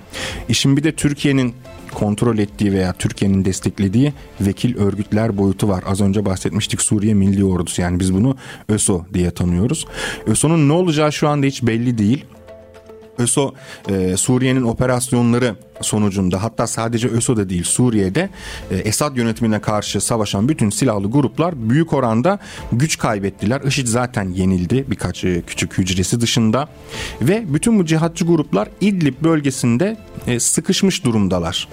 İşin 0.49 0.77
bir 0.77 0.83
de 0.83 0.91
Türkiye'nin 0.91 1.53
kontrol 1.95 2.37
ettiği 2.37 2.73
veya 2.73 2.93
Türkiye'nin 2.93 3.45
desteklediği 3.45 4.13
vekil 4.41 4.77
örgütler 4.77 5.37
boyutu 5.37 5.67
var. 5.67 5.83
Az 5.87 6.01
önce 6.01 6.25
bahsetmiştik 6.25 6.81
Suriye 6.81 7.13
Milli 7.13 7.45
Ordusu 7.45 7.81
yani 7.81 7.99
biz 7.99 8.13
bunu 8.13 8.37
ÖSO 8.69 9.05
diye 9.13 9.31
tanıyoruz. 9.31 9.87
ÖSO'nun 10.27 10.69
ne 10.69 10.73
olacağı 10.73 11.11
şu 11.11 11.27
anda 11.27 11.45
hiç 11.45 11.63
belli 11.63 11.97
değil. 11.97 12.25
ÖSO 13.19 13.53
e, 13.89 14.17
Suriye'nin 14.17 14.63
operasyonları 14.63 15.55
sonucunda 15.81 16.43
hatta 16.43 16.67
sadece 16.67 17.07
ÖSO'da 17.07 17.49
değil 17.49 17.63
Suriye'de 17.63 18.29
e, 18.71 18.75
Esad 18.75 19.17
yönetimine 19.17 19.59
karşı 19.59 20.01
savaşan 20.01 20.49
bütün 20.49 20.69
silahlı 20.69 21.11
gruplar 21.11 21.69
büyük 21.69 21.93
oranda 21.93 22.39
güç 22.71 22.97
kaybettiler. 22.97 23.61
IŞİD 23.61 23.87
zaten 23.87 24.29
yenildi 24.29 24.85
birkaç 24.87 25.23
e, 25.23 25.41
küçük 25.41 25.77
hücresi 25.77 26.21
dışında 26.21 26.67
ve 27.21 27.43
bütün 27.53 27.79
bu 27.79 27.85
cihatçı 27.85 28.25
gruplar 28.25 28.67
İdlib 28.81 29.23
bölgesinde 29.23 29.97
e, 30.27 30.39
sıkışmış 30.39 31.03
durumdalar. 31.03 31.67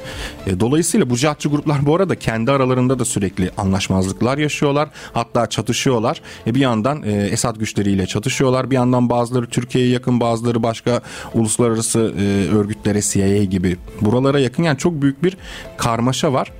Dolayısıyla 0.61 1.11
bu 1.11 1.17
cihatçı 1.17 1.49
gruplar 1.49 1.87
bu 1.87 1.97
arada 1.97 2.15
kendi 2.15 2.51
aralarında 2.51 2.99
da 2.99 3.05
sürekli 3.05 3.51
anlaşmazlıklar 3.57 4.39
yaşıyorlar. 4.39 4.89
Hatta 5.13 5.47
çatışıyorlar. 5.47 6.23
Bir 6.47 6.61
yandan 6.61 7.03
Esad 7.03 7.57
güçleriyle 7.57 8.07
çatışıyorlar. 8.07 8.71
Bir 8.71 8.75
yandan 8.75 9.11
bazıları 9.11 9.47
Türkiye'ye 9.47 9.91
yakın 9.91 10.21
bazıları 10.21 10.63
başka 10.63 11.01
uluslararası 11.35 11.99
örgütlere 12.53 13.01
CIA 13.03 13.45
gibi 13.45 13.77
buralara 14.01 14.41
yakın 14.41 14.63
yani 14.63 14.79
çok 14.79 15.03
büyük 15.03 15.23
bir 15.23 15.37
karmaşa 15.77 16.33
var. 16.33 16.53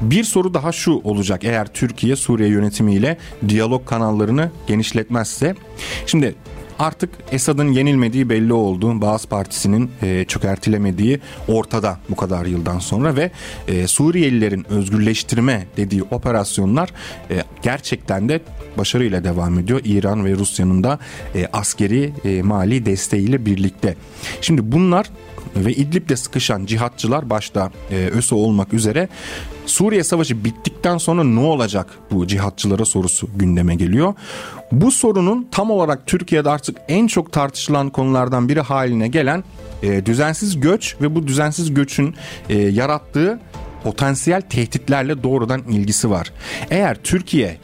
Bir 0.00 0.24
soru 0.24 0.54
daha 0.54 0.72
şu 0.72 1.00
olacak 1.04 1.44
eğer 1.44 1.66
Türkiye 1.66 2.16
Suriye 2.16 2.48
yönetimiyle 2.48 3.18
diyalog 3.48 3.86
kanallarını 3.86 4.50
genişletmezse. 4.66 5.54
Şimdi 6.06 6.34
artık 6.82 7.10
Esad'ın 7.32 7.72
yenilmediği 7.72 8.28
belli 8.28 8.52
oldu. 8.52 9.00
Baas 9.00 9.26
Partisi'nin 9.26 9.90
e, 10.02 10.24
çökertilemediği 10.24 11.20
ortada 11.48 11.98
bu 12.08 12.16
kadar 12.16 12.46
yıldan 12.46 12.78
sonra 12.78 13.16
ve 13.16 13.30
e, 13.68 13.86
Suriyelilerin 13.86 14.66
özgürleştirme 14.70 15.66
dediği 15.76 16.02
operasyonlar 16.02 16.90
e, 17.30 17.42
gerçekten 17.62 18.28
de 18.28 18.40
başarıyla 18.78 19.24
devam 19.24 19.58
ediyor. 19.58 19.80
İran 19.84 20.24
ve 20.24 20.32
Rusya'nın 20.32 20.84
da 20.84 20.98
e, 21.34 21.46
askeri 21.52 22.12
e, 22.24 22.42
mali 22.42 22.86
desteğiyle 22.86 23.46
birlikte. 23.46 23.96
Şimdi 24.40 24.72
bunlar 24.72 25.10
ve 25.56 25.72
İdlib'de 25.72 26.16
sıkışan 26.16 26.66
cihatçılar 26.66 27.30
başta 27.30 27.70
e, 27.90 27.96
ÖSO 27.96 28.36
olmak 28.36 28.74
üzere 28.74 29.08
Suriye 29.66 30.04
Savaşı 30.04 30.44
bittikten 30.44 30.98
sonra 30.98 31.24
ne 31.24 31.40
olacak 31.40 31.98
bu 32.10 32.26
cihatçılara 32.26 32.84
sorusu 32.84 33.28
gündeme 33.36 33.74
geliyor. 33.74 34.14
Bu 34.72 34.90
sorunun 34.90 35.48
tam 35.50 35.70
olarak 35.70 36.06
Türkiye'de 36.06 36.50
artık 36.50 36.76
en 36.88 37.06
çok 37.06 37.32
tartışılan 37.32 37.90
konulardan 37.90 38.48
biri 38.48 38.60
haline 38.60 39.08
gelen 39.08 39.44
e, 39.82 40.06
düzensiz 40.06 40.60
göç 40.60 40.96
ve 41.00 41.14
bu 41.14 41.26
düzensiz 41.26 41.74
göçün 41.74 42.14
e, 42.48 42.58
yarattığı 42.58 43.40
potansiyel 43.84 44.40
tehditlerle 44.40 45.22
doğrudan 45.22 45.62
ilgisi 45.62 46.10
var. 46.10 46.32
Eğer 46.70 46.96
Türkiye 47.02 47.58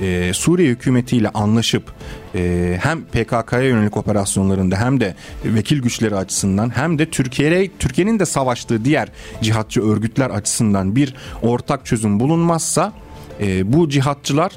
e, 0.00 0.32
Suriye 0.34 0.68
hükümetiyle 0.68 1.28
anlaşıp 1.28 1.92
e, 2.34 2.76
hem 2.82 3.04
PKK'ya 3.04 3.62
yönelik 3.68 3.96
operasyonlarında 3.96 4.76
hem 4.76 5.00
de 5.00 5.14
vekil 5.44 5.82
güçleri 5.82 6.16
açısından 6.16 6.76
hem 6.76 6.98
de 6.98 7.10
Türkiye'ye 7.10 7.70
Türkiye'nin 7.78 8.18
de 8.18 8.26
savaştığı 8.26 8.84
diğer 8.84 9.08
cihatçı 9.42 9.82
örgütler 9.82 10.30
açısından 10.30 10.96
bir 10.96 11.14
ortak 11.42 11.86
çözüm 11.86 12.20
bulunmazsa 12.20 12.92
e, 13.40 13.72
bu 13.72 13.88
cihatçılar 13.88 14.52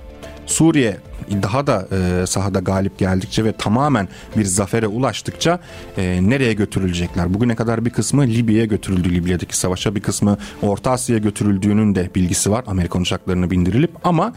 Suriye 0.48 0.98
daha 1.44 1.68
da 1.68 1.88
e, 1.92 2.28
sahada 2.28 2.60
galip 2.60 2.98
geldikçe 2.98 3.44
ve 3.44 3.52
tamamen 3.52 4.08
bir 4.38 4.46
zafere 4.46 4.88
ulaştıkça 4.88 5.60
e, 5.98 6.20
nereye 6.22 6.54
götürülecekler? 6.54 7.34
Bugüne 7.34 7.56
kadar 7.56 7.86
bir 7.86 7.90
kısmı 7.90 8.28
Libya'ya 8.28 8.66
götürüldü 8.66 9.16
Libya'daki 9.16 9.58
savaşa 9.58 9.96
bir 9.96 10.02
kısmı 10.02 10.38
Orta 10.62 10.92
Asya'ya 10.92 11.20
götürüldüğünün 11.20 11.96
de 11.96 12.10
bilgisi 12.16 12.52
var 12.52 12.64
Amerikan 12.68 13.02
uçaklarını 13.02 13.52
bindirilip 13.52 13.92
ama 14.04 14.34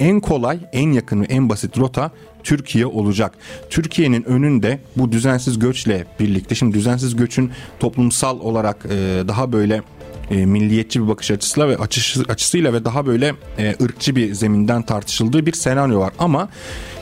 en 0.00 0.20
kolay 0.20 0.58
en 0.72 0.92
yakını 0.92 1.24
en 1.24 1.48
basit 1.48 1.78
rota 1.78 2.10
Türkiye 2.44 2.86
olacak. 2.86 3.32
Türkiye'nin 3.70 4.22
önünde 4.24 4.78
bu 4.96 5.12
düzensiz 5.12 5.58
göçle 5.58 6.04
birlikte 6.20 6.54
şimdi 6.54 6.74
düzensiz 6.74 7.16
göçün 7.16 7.50
toplumsal 7.80 8.40
olarak 8.40 8.86
e, 8.90 9.22
daha 9.28 9.52
böyle 9.52 9.82
e, 10.30 10.46
milliyetçi 10.46 11.02
bir 11.02 11.08
bakış 11.08 11.30
açısıyla 11.30 11.68
ve 11.68 11.76
açısı, 11.76 12.24
açısıyla 12.28 12.72
ve 12.72 12.84
daha 12.84 13.06
böyle 13.06 13.34
e, 13.58 13.76
ırkçı 13.82 14.16
bir 14.16 14.34
zeminden 14.34 14.82
tartışıldığı 14.82 15.46
bir 15.46 15.52
senaryo 15.52 16.00
var. 16.00 16.12
Ama 16.18 16.48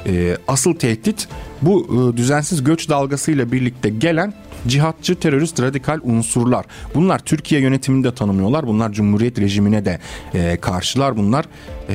e, 0.06 0.36
asıl 0.48 0.74
tehdit 0.74 1.28
bu 1.62 1.86
e, 2.12 2.16
düzensiz 2.16 2.64
göç 2.64 2.88
dalgasıyla 2.88 3.52
birlikte 3.52 3.88
gelen 3.88 4.32
cihatçı 4.68 5.14
terörist 5.14 5.62
radikal 5.62 6.00
unsurlar. 6.02 6.64
Bunlar 6.94 7.18
Türkiye 7.18 7.60
yönetimini 7.60 8.04
de 8.04 8.14
tanımıyorlar. 8.14 8.66
Bunlar 8.66 8.92
Cumhuriyet 8.92 9.40
rejimine 9.40 9.84
de 9.84 9.98
e, 10.34 10.56
karşılar. 10.60 11.16
Bunlar 11.16 11.44
e, 11.88 11.94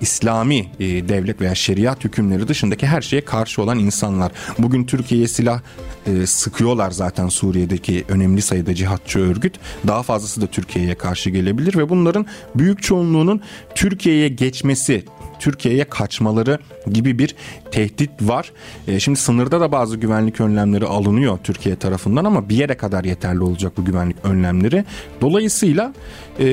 İslami 0.00 0.58
e, 0.80 1.08
devlet 1.08 1.40
veya 1.40 1.54
şeriat 1.54 2.04
hükümleri 2.04 2.48
dışındaki 2.48 2.86
her 2.86 3.02
şeye 3.02 3.24
karşı 3.24 3.62
olan 3.62 3.78
insanlar. 3.78 4.32
Bugün 4.58 4.84
Türkiye'ye 4.84 5.28
silah 5.28 5.60
e, 6.06 6.26
sıkıyorlar 6.26 6.90
zaten 6.90 7.28
Suriye'deki 7.28 8.04
önemli 8.08 8.42
sayıda 8.42 8.74
cihatçı 8.74 9.18
örgüt. 9.18 9.54
Daha 9.86 10.02
fazlası 10.02 10.40
da 10.40 10.46
Türkiye'ye 10.46 10.94
karşı 10.94 11.30
gelebilir 11.30 11.76
ve 11.76 11.88
bunların 11.88 12.26
büyük 12.54 12.82
çoğunluğunun 12.82 13.40
Türkiye'ye 13.74 14.28
geçmesi, 14.28 15.04
Türkiye'ye 15.42 15.84
kaçmaları 15.84 16.58
gibi 16.92 17.18
bir 17.18 17.34
tehdit 17.70 18.10
var. 18.20 18.52
E, 18.88 19.00
şimdi 19.00 19.18
sınırda 19.18 19.60
da 19.60 19.72
bazı 19.72 19.96
güvenlik 19.96 20.40
önlemleri 20.40 20.86
alınıyor 20.86 21.38
Türkiye 21.44 21.76
tarafından 21.76 22.24
ama 22.24 22.48
bir 22.48 22.56
yere 22.56 22.74
kadar 22.74 23.04
yeterli 23.04 23.40
olacak 23.40 23.72
bu 23.76 23.84
güvenlik 23.84 24.16
önlemleri. 24.24 24.84
Dolayısıyla 25.20 25.92
e, 26.38 26.46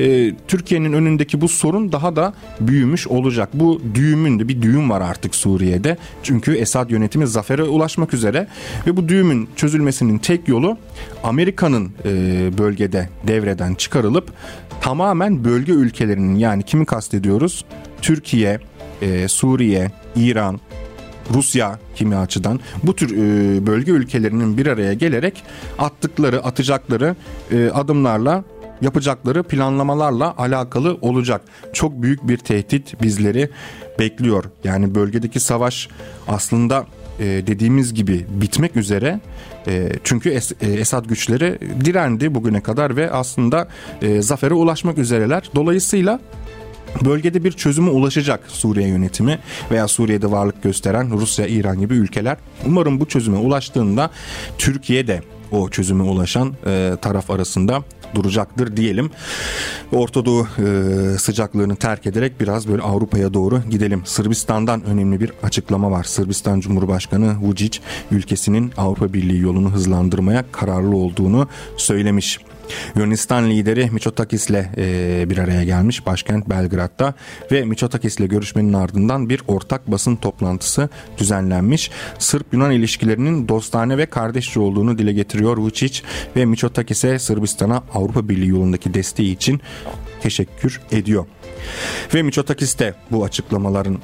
Türkiye'nin 0.48 0.92
önündeki 0.92 1.40
bu 1.40 1.48
sorun 1.48 1.92
daha 1.92 2.16
da 2.16 2.34
büyümüş 2.60 3.08
olacak. 3.08 3.48
Bu 3.54 3.82
düğümün 3.94 4.38
de 4.38 4.48
bir 4.48 4.62
düğüm 4.62 4.90
var 4.90 5.00
artık 5.00 5.34
Suriye'de. 5.34 5.96
Çünkü 6.22 6.54
Esad 6.54 6.90
yönetimi 6.90 7.26
zafere 7.26 7.62
ulaşmak 7.62 8.14
üzere 8.14 8.46
ve 8.86 8.96
bu 8.96 9.08
düğümün 9.08 9.48
çözülmesinin 9.56 10.18
tek 10.18 10.48
yolu 10.48 10.78
Amerika'nın 11.24 11.92
e, 12.04 12.10
bölgede 12.58 13.08
devreden 13.26 13.74
çıkarılıp 13.74 14.32
tamamen 14.80 15.44
bölge 15.44 15.72
ülkelerinin 15.72 16.34
yani 16.34 16.62
kimi 16.62 16.86
kastediyoruz? 16.86 17.64
Türkiye, 18.02 18.60
e, 19.02 19.28
Suriye, 19.28 19.90
İran, 20.16 20.60
Rusya 21.34 21.78
kimi 21.94 22.16
açıdan 22.16 22.60
bu 22.82 22.96
tür 22.96 23.16
e, 23.16 23.66
bölge 23.66 23.92
ülkelerinin 23.92 24.58
bir 24.58 24.66
araya 24.66 24.94
gelerek 24.94 25.42
attıkları, 25.78 26.44
atacakları 26.44 27.16
e, 27.52 27.70
adımlarla 27.70 28.44
yapacakları 28.80 29.42
planlamalarla 29.42 30.34
alakalı 30.38 30.98
olacak. 31.00 31.42
Çok 31.72 32.02
büyük 32.02 32.28
bir 32.28 32.36
tehdit 32.36 33.02
bizleri 33.02 33.50
bekliyor. 33.98 34.44
Yani 34.64 34.94
bölgedeki 34.94 35.40
savaş 35.40 35.88
aslında 36.28 36.86
e, 37.20 37.24
dediğimiz 37.24 37.94
gibi 37.94 38.26
bitmek 38.30 38.76
üzere. 38.76 39.20
E, 39.66 39.92
çünkü 40.04 40.30
e, 40.60 40.66
Esad 40.66 41.04
güçleri 41.04 41.58
direndi 41.84 42.34
bugüne 42.34 42.60
kadar 42.60 42.96
ve 42.96 43.10
aslında 43.10 43.68
zafere 44.20 44.54
ulaşmak 44.54 44.98
üzereler. 44.98 45.50
Dolayısıyla 45.54 46.20
Bölgede 47.04 47.44
bir 47.44 47.52
çözüme 47.52 47.90
ulaşacak 47.90 48.40
Suriye 48.48 48.88
yönetimi 48.88 49.38
veya 49.70 49.88
Suriye'de 49.88 50.30
varlık 50.30 50.62
gösteren 50.62 51.10
Rusya, 51.10 51.46
İran 51.46 51.80
gibi 51.80 51.94
ülkeler. 51.94 52.36
Umarım 52.66 53.00
bu 53.00 53.08
çözüme 53.08 53.38
ulaştığında 53.38 54.10
Türkiye 54.58 55.06
de 55.06 55.22
o 55.52 55.68
çözüme 55.68 56.02
ulaşan 56.02 56.54
e, 56.66 56.96
taraf 57.02 57.30
arasında 57.30 57.82
duracaktır 58.14 58.76
diyelim. 58.76 59.10
Orta 59.92 60.24
Doğu 60.24 60.46
e, 60.58 61.18
sıcaklığını 61.18 61.76
terk 61.76 62.06
ederek 62.06 62.40
biraz 62.40 62.68
böyle 62.68 62.82
Avrupa'ya 62.82 63.34
doğru 63.34 63.62
gidelim. 63.70 64.02
Sırbistan'dan 64.04 64.84
önemli 64.84 65.20
bir 65.20 65.32
açıklama 65.42 65.90
var. 65.90 66.04
Sırbistan 66.04 66.60
Cumhurbaşkanı 66.60 67.36
Vučić 67.42 67.80
ülkesinin 68.10 68.72
Avrupa 68.76 69.12
Birliği 69.12 69.40
yolunu 69.40 69.70
hızlandırmaya 69.72 70.44
kararlı 70.52 70.96
olduğunu 70.96 71.48
söylemiş. 71.76 72.38
Yunanistan 72.96 73.50
lideri 73.50 73.90
Mitsotakis 73.90 74.50
ile 74.50 74.70
e, 74.76 75.30
bir 75.30 75.38
araya 75.38 75.64
gelmiş 75.64 76.06
başkent 76.06 76.48
Belgrad'da 76.48 77.14
ve 77.52 77.64
Mitsotakis 77.64 78.16
ile 78.16 78.26
görüşmenin 78.26 78.72
ardından 78.72 79.28
bir 79.28 79.42
ortak 79.48 79.90
basın 79.90 80.16
toplantısı 80.16 80.88
düzenlenmiş. 81.18 81.90
Sırp-Yunan 82.18 82.70
ilişkilerinin 82.70 83.48
dostane 83.48 83.98
ve 83.98 84.06
kardeşçe 84.06 84.60
olduğunu 84.60 84.98
dile 84.98 85.12
getiriyor 85.12 85.56
Vučić 85.56 86.02
ve 86.36 86.44
Mitsotakis'e 86.44 87.18
Sırbistan'a 87.18 87.82
Avrupa 87.94 88.28
Birliği 88.28 88.48
yolundaki 88.48 88.94
desteği 88.94 89.32
için 89.32 89.60
teşekkür 90.20 90.80
ediyor. 90.92 91.26
Ve 92.14 92.22
Mitsotakis 92.22 92.78
de 92.78 92.94
bu 93.10 93.24
açıklamaların 93.24 93.98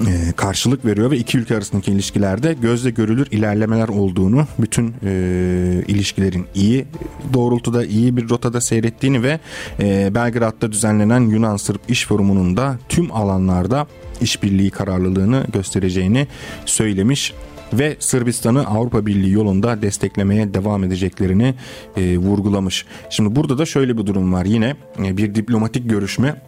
e, 0.00 0.32
karşılık 0.32 0.84
veriyor 0.84 1.10
ve 1.10 1.16
iki 1.16 1.38
ülke 1.38 1.56
arasındaki 1.56 1.92
ilişkilerde 1.92 2.52
gözle 2.62 2.90
görülür 2.90 3.26
ilerlemeler 3.30 3.88
olduğunu, 3.88 4.46
bütün 4.58 4.94
e, 5.04 5.84
ilişkilerin 5.88 6.46
iyi 6.54 6.86
doğrultuda, 7.32 7.84
iyi 7.84 8.16
bir 8.16 8.28
rotada 8.28 8.60
seyrettiğini 8.60 9.22
ve 9.22 9.40
e, 9.80 10.14
Belgrad'da 10.14 10.72
düzenlenen 10.72 11.20
Yunan-Sırp 11.20 11.80
İş 11.88 12.06
Forumu'nun 12.06 12.56
da 12.56 12.78
tüm 12.88 13.12
alanlarda 13.12 13.86
işbirliği 14.20 14.70
kararlılığını 14.70 15.46
göstereceğini 15.52 16.26
söylemiş 16.66 17.32
ve 17.72 17.96
Sırbistan'ı 17.98 18.66
Avrupa 18.66 19.06
Birliği 19.06 19.32
yolunda 19.32 19.82
desteklemeye 19.82 20.54
devam 20.54 20.84
edeceklerini 20.84 21.54
e, 21.96 22.18
vurgulamış. 22.18 22.86
Şimdi 23.10 23.36
burada 23.36 23.58
da 23.58 23.66
şöyle 23.66 23.98
bir 23.98 24.06
durum 24.06 24.32
var. 24.32 24.44
Yine 24.44 24.76
e, 25.04 25.16
bir 25.16 25.34
diplomatik 25.34 25.90
görüşme 25.90 26.42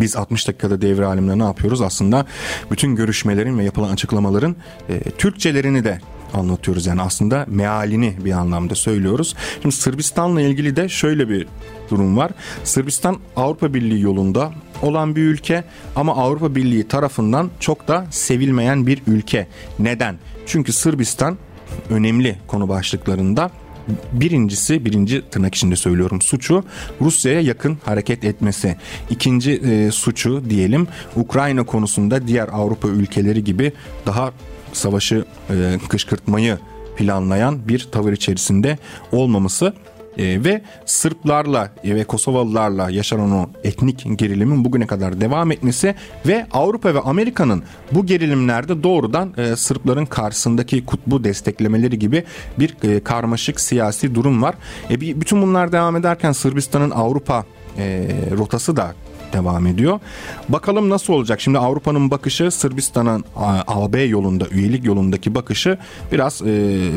biz 0.00 0.16
60 0.16 0.48
dakikada 0.48 0.82
devre 0.82 1.06
alimle 1.06 1.38
ne 1.38 1.44
yapıyoruz? 1.44 1.80
Aslında 1.80 2.26
bütün 2.70 2.96
görüşmelerin 2.96 3.58
ve 3.58 3.64
yapılan 3.64 3.92
açıklamaların 3.92 4.56
e, 4.88 5.00
Türkçelerini 5.00 5.84
de 5.84 6.00
anlatıyoruz. 6.34 6.86
Yani 6.86 7.02
aslında 7.02 7.44
mealini 7.48 8.14
bir 8.24 8.32
anlamda 8.32 8.74
söylüyoruz. 8.74 9.34
Şimdi 9.62 9.74
Sırbistan'la 9.74 10.40
ilgili 10.40 10.76
de 10.76 10.88
şöyle 10.88 11.28
bir 11.28 11.46
durum 11.90 12.16
var. 12.16 12.30
Sırbistan 12.64 13.18
Avrupa 13.36 13.74
Birliği 13.74 14.00
yolunda 14.00 14.52
olan 14.82 15.16
bir 15.16 15.22
ülke 15.22 15.64
ama 15.96 16.16
Avrupa 16.16 16.54
Birliği 16.54 16.88
tarafından 16.88 17.50
çok 17.60 17.88
da 17.88 18.06
sevilmeyen 18.10 18.86
bir 18.86 19.02
ülke. 19.06 19.46
Neden? 19.78 20.18
Çünkü 20.46 20.72
Sırbistan 20.72 21.38
önemli 21.90 22.38
konu 22.46 22.68
başlıklarında 22.68 23.50
birincisi 24.12 24.84
birinci 24.84 25.22
tırnak 25.30 25.54
içinde 25.54 25.76
söylüyorum 25.76 26.22
suçu 26.22 26.64
Rusya'ya 27.00 27.40
yakın 27.40 27.78
hareket 27.84 28.24
etmesi. 28.24 28.76
İkinci 29.10 29.52
e, 29.52 29.90
suçu 29.90 30.42
diyelim 30.50 30.86
Ukrayna 31.16 31.66
konusunda 31.66 32.26
diğer 32.28 32.48
Avrupa 32.52 32.88
ülkeleri 32.88 33.44
gibi 33.44 33.72
daha 34.06 34.32
savaşı 34.72 35.24
e, 35.50 35.78
kışkırtmayı 35.88 36.58
planlayan 36.96 37.68
bir 37.68 37.88
tavır 37.92 38.12
içerisinde 38.12 38.78
olmaması 39.12 39.74
e, 40.18 40.44
ve 40.44 40.62
Sırplarla 40.86 41.70
ve 41.84 42.04
Kosovalılarla 42.04 42.90
yaşanan 42.90 43.32
o 43.32 43.50
etnik 43.64 44.18
gerilimin 44.18 44.64
bugüne 44.64 44.86
kadar 44.86 45.20
devam 45.20 45.52
etmesi 45.52 45.94
ve 46.26 46.46
Avrupa 46.52 46.94
ve 46.94 47.00
Amerika'nın 47.00 47.62
bu 47.92 48.06
gerilimlerde 48.06 48.82
doğrudan 48.82 49.34
e, 49.36 49.56
Sırpların 49.56 50.06
karşısındaki 50.06 50.86
kutbu 50.86 51.24
desteklemeleri 51.24 51.98
gibi 51.98 52.24
bir 52.58 52.76
e, 52.82 53.00
karmaşık 53.00 53.60
siyasi 53.60 54.14
durum 54.14 54.42
var. 54.42 54.54
E, 54.90 55.00
bütün 55.00 55.42
bunlar 55.42 55.72
devam 55.72 55.96
ederken 55.96 56.32
Sırbistan'ın 56.32 56.90
Avrupa 56.90 57.44
e, 57.78 58.08
rotası 58.38 58.76
da 58.76 58.94
devam 59.32 59.66
ediyor. 59.66 60.00
Bakalım 60.48 60.90
nasıl 60.90 61.12
olacak? 61.12 61.40
Şimdi 61.40 61.58
Avrupa'nın 61.58 62.10
bakışı 62.10 62.50
Sırbistan'ın 62.50 63.24
AB 63.66 64.02
yolunda, 64.02 64.48
üyelik 64.48 64.84
yolundaki 64.84 65.34
bakışı 65.34 65.78
biraz 66.12 66.42
e, 66.42 66.46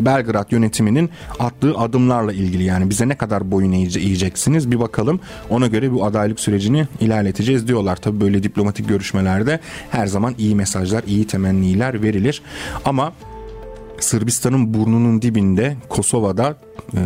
Belgrad 0.06 0.52
yönetiminin 0.52 1.10
attığı 1.39 1.78
adımlarla 1.78 2.34
ilgili. 2.34 2.63
Yani 2.63 2.89
bize 2.89 3.08
ne 3.08 3.15
kadar 3.15 3.52
boyun 3.52 3.71
eğeceksiniz 3.71 4.71
bir 4.71 4.80
bakalım. 4.80 5.19
Ona 5.50 5.67
göre 5.67 5.93
bu 5.93 6.06
adaylık 6.06 6.39
sürecini 6.39 6.88
ilerleteceğiz 7.00 7.67
diyorlar. 7.67 7.95
Tabii 7.95 8.21
böyle 8.21 8.43
diplomatik 8.43 8.89
görüşmelerde 8.89 9.60
her 9.91 10.08
zaman 10.08 10.36
iyi 10.38 10.56
mesajlar, 10.56 11.04
iyi 11.08 11.28
temenniler 11.28 12.02
verilir. 12.02 12.41
Ama 12.86 13.13
Sırbistan'ın 13.99 14.73
burnunun 14.73 15.21
dibinde 15.21 15.77
Kosova'da 15.89 16.58
e, 16.93 16.99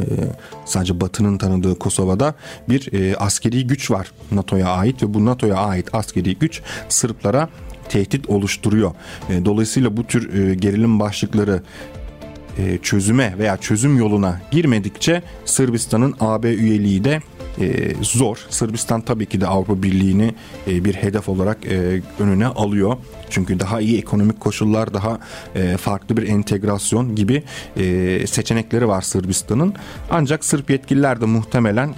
sadece 0.65 1.02
Batı'nın 1.02 1.38
tanıdığı 1.38 1.80
Kosova'da 1.80 2.36
bir 2.69 2.93
e, 2.93 3.15
askeri 3.15 3.67
güç 3.67 3.91
var 3.91 4.12
NATO'ya 4.32 4.67
ait 4.67 5.04
ve 5.04 5.13
bu 5.13 5.25
NATO'ya 5.25 5.56
ait 5.56 5.95
askeri 5.95 6.36
güç 6.36 6.62
Sırplara 6.89 7.49
tehdit 7.89 8.30
oluşturuyor. 8.30 8.91
E, 9.30 9.45
dolayısıyla 9.45 9.97
bu 9.97 10.04
tür 10.04 10.34
e, 10.34 10.56
gerilim 10.56 10.99
başlıkları 10.99 11.63
e, 12.58 12.78
çözüme 12.78 13.36
veya 13.38 13.58
çözüm 13.58 13.97
yoluna 13.97 14.41
girmedikçe 14.52 15.23
Sırbistan'ın 15.45 16.15
AB 16.19 16.54
üyeliği 16.54 17.04
de 17.04 17.21
e, 17.60 17.95
zor. 18.02 18.45
Sırbistan 18.50 19.02
tabii 19.02 19.26
ki 19.26 19.41
de 19.41 19.48
Avrupa 19.48 19.84
Birliği'ni 19.84 20.34
e, 20.67 20.86
bir 20.86 20.93
hedef 20.93 21.30
olarak 21.30 21.65
e, 21.65 22.02
önüne 22.19 22.48
alıyor. 22.48 22.98
Çünkü 23.30 23.60
daha 23.60 23.82
iyi 23.82 23.98
ekonomik 23.98 24.39
koşullar, 24.39 24.93
daha 24.93 25.19
e, 25.56 25.78
farklı 25.78 26.17
bir 26.17 26.28
entegrasyon 26.28 27.15
gibi 27.15 27.43
seçenekleri 28.28 28.88
var 28.88 29.02
Sırbistan'ın. 29.02 29.74
Ancak 30.10 30.45
Sırp 30.45 30.69
yetkililer 30.69 31.22
de 31.22 31.26
muhtemelen 31.26 31.93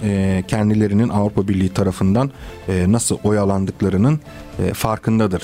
kendilerinin 0.48 1.08
Avrupa 1.08 1.48
Birliği 1.48 1.68
tarafından 1.68 2.30
nasıl 2.68 3.18
oyalandıklarının 3.24 4.20
farkındadır. 4.74 5.42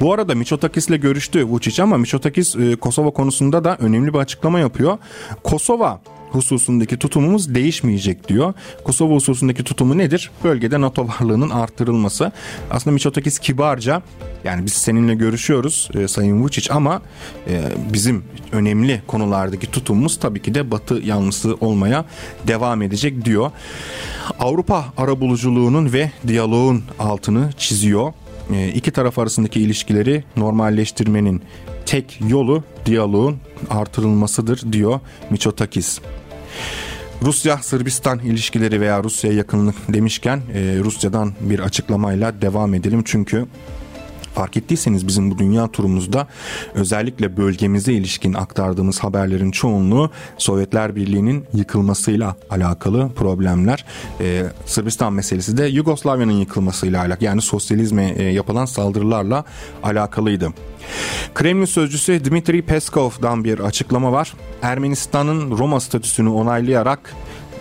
Bu 0.00 0.12
arada 0.12 0.34
Miçotakis 0.34 0.88
ile 0.88 0.96
görüştü 0.96 1.42
Vučić 1.42 1.82
ama 1.82 1.98
Miçotakis 1.98 2.56
Kosova 2.80 3.10
konusunda 3.10 3.64
da 3.64 3.76
önemli 3.76 4.14
bir 4.14 4.18
açıklama 4.18 4.60
yapıyor. 4.60 4.98
Kosova 5.44 6.00
hususundaki 6.32 6.96
tutumumuz 6.96 7.54
değişmeyecek 7.54 8.28
diyor. 8.28 8.54
Kosova 8.84 9.14
hususundaki 9.14 9.64
tutumu 9.64 9.98
nedir? 9.98 10.30
Bölgede 10.44 10.80
NATO 10.80 11.08
varlığının 11.08 11.50
artırılması. 11.50 12.32
Aslında 12.70 12.94
Miçotakis 12.94 13.38
kibarca 13.38 14.02
yani 14.44 14.66
biz 14.66 14.72
seninle 14.72 15.14
görüşüyoruz 15.14 15.88
e, 15.94 16.08
Sayın 16.08 16.42
Vučić 16.46 16.72
ama 16.72 17.02
e, 17.48 17.62
bizim 17.92 18.24
önemli 18.52 19.02
konulardaki 19.06 19.70
tutumumuz 19.70 20.18
tabii 20.18 20.42
ki 20.42 20.54
de 20.54 20.70
Batı 20.70 20.94
yanlısı 20.94 21.56
olmaya 21.60 22.04
devam 22.46 22.82
edecek 22.82 23.24
diyor. 23.24 23.50
Avrupa 24.38 24.84
arabuluculuğunun 24.96 25.92
ve 25.92 26.10
diyaloğun 26.26 26.82
altını 26.98 27.50
çiziyor. 27.58 28.12
E, 28.52 28.68
iki 28.68 28.90
taraf 28.90 29.18
arasındaki 29.18 29.60
ilişkileri 29.60 30.24
normalleştirmenin 30.36 31.42
tek 31.86 32.20
yolu 32.28 32.64
diyaloğun 32.86 33.36
artırılmasıdır 33.70 34.72
diyor 34.72 35.00
Miçotakis. 35.30 36.00
Rusya-Sırbistan 37.22 38.18
ilişkileri 38.18 38.80
veya 38.80 39.02
Rusya 39.02 39.32
yakınlık 39.32 39.76
demişken 39.88 40.36
e, 40.54 40.78
Rusya'dan 40.84 41.32
bir 41.40 41.58
açıklamayla 41.58 42.42
devam 42.42 42.74
edelim. 42.74 43.02
Çünkü 43.04 43.46
fark 44.34 44.56
ettiyseniz 44.56 45.06
bizim 45.06 45.30
bu 45.30 45.38
dünya 45.38 45.68
turumuzda 45.68 46.28
özellikle 46.74 47.36
bölgemize 47.36 47.92
ilişkin 47.92 48.34
aktardığımız 48.34 48.98
haberlerin 48.98 49.50
çoğunluğu 49.50 50.10
Sovyetler 50.38 50.96
Birliği'nin 50.96 51.44
yıkılmasıyla 51.54 52.36
alakalı 52.50 53.10
problemler. 53.16 53.84
Ee, 54.20 54.42
Sırbistan 54.66 55.12
meselesi 55.12 55.56
de 55.56 55.64
Yugoslavya'nın 55.64 56.32
yıkılmasıyla 56.32 57.00
alakalı 57.00 57.24
yani 57.24 57.42
sosyalizme 57.42 58.14
e, 58.16 58.22
yapılan 58.22 58.64
saldırılarla 58.64 59.44
alakalıydı. 59.82 60.48
Kremlin 61.34 61.64
sözcüsü 61.64 62.24
Dmitri 62.24 62.62
Peskov'dan 62.62 63.44
bir 63.44 63.58
açıklama 63.58 64.12
var. 64.12 64.34
Ermenistan'ın 64.62 65.58
Roma 65.58 65.80
statüsünü 65.80 66.28
onaylayarak 66.28 67.14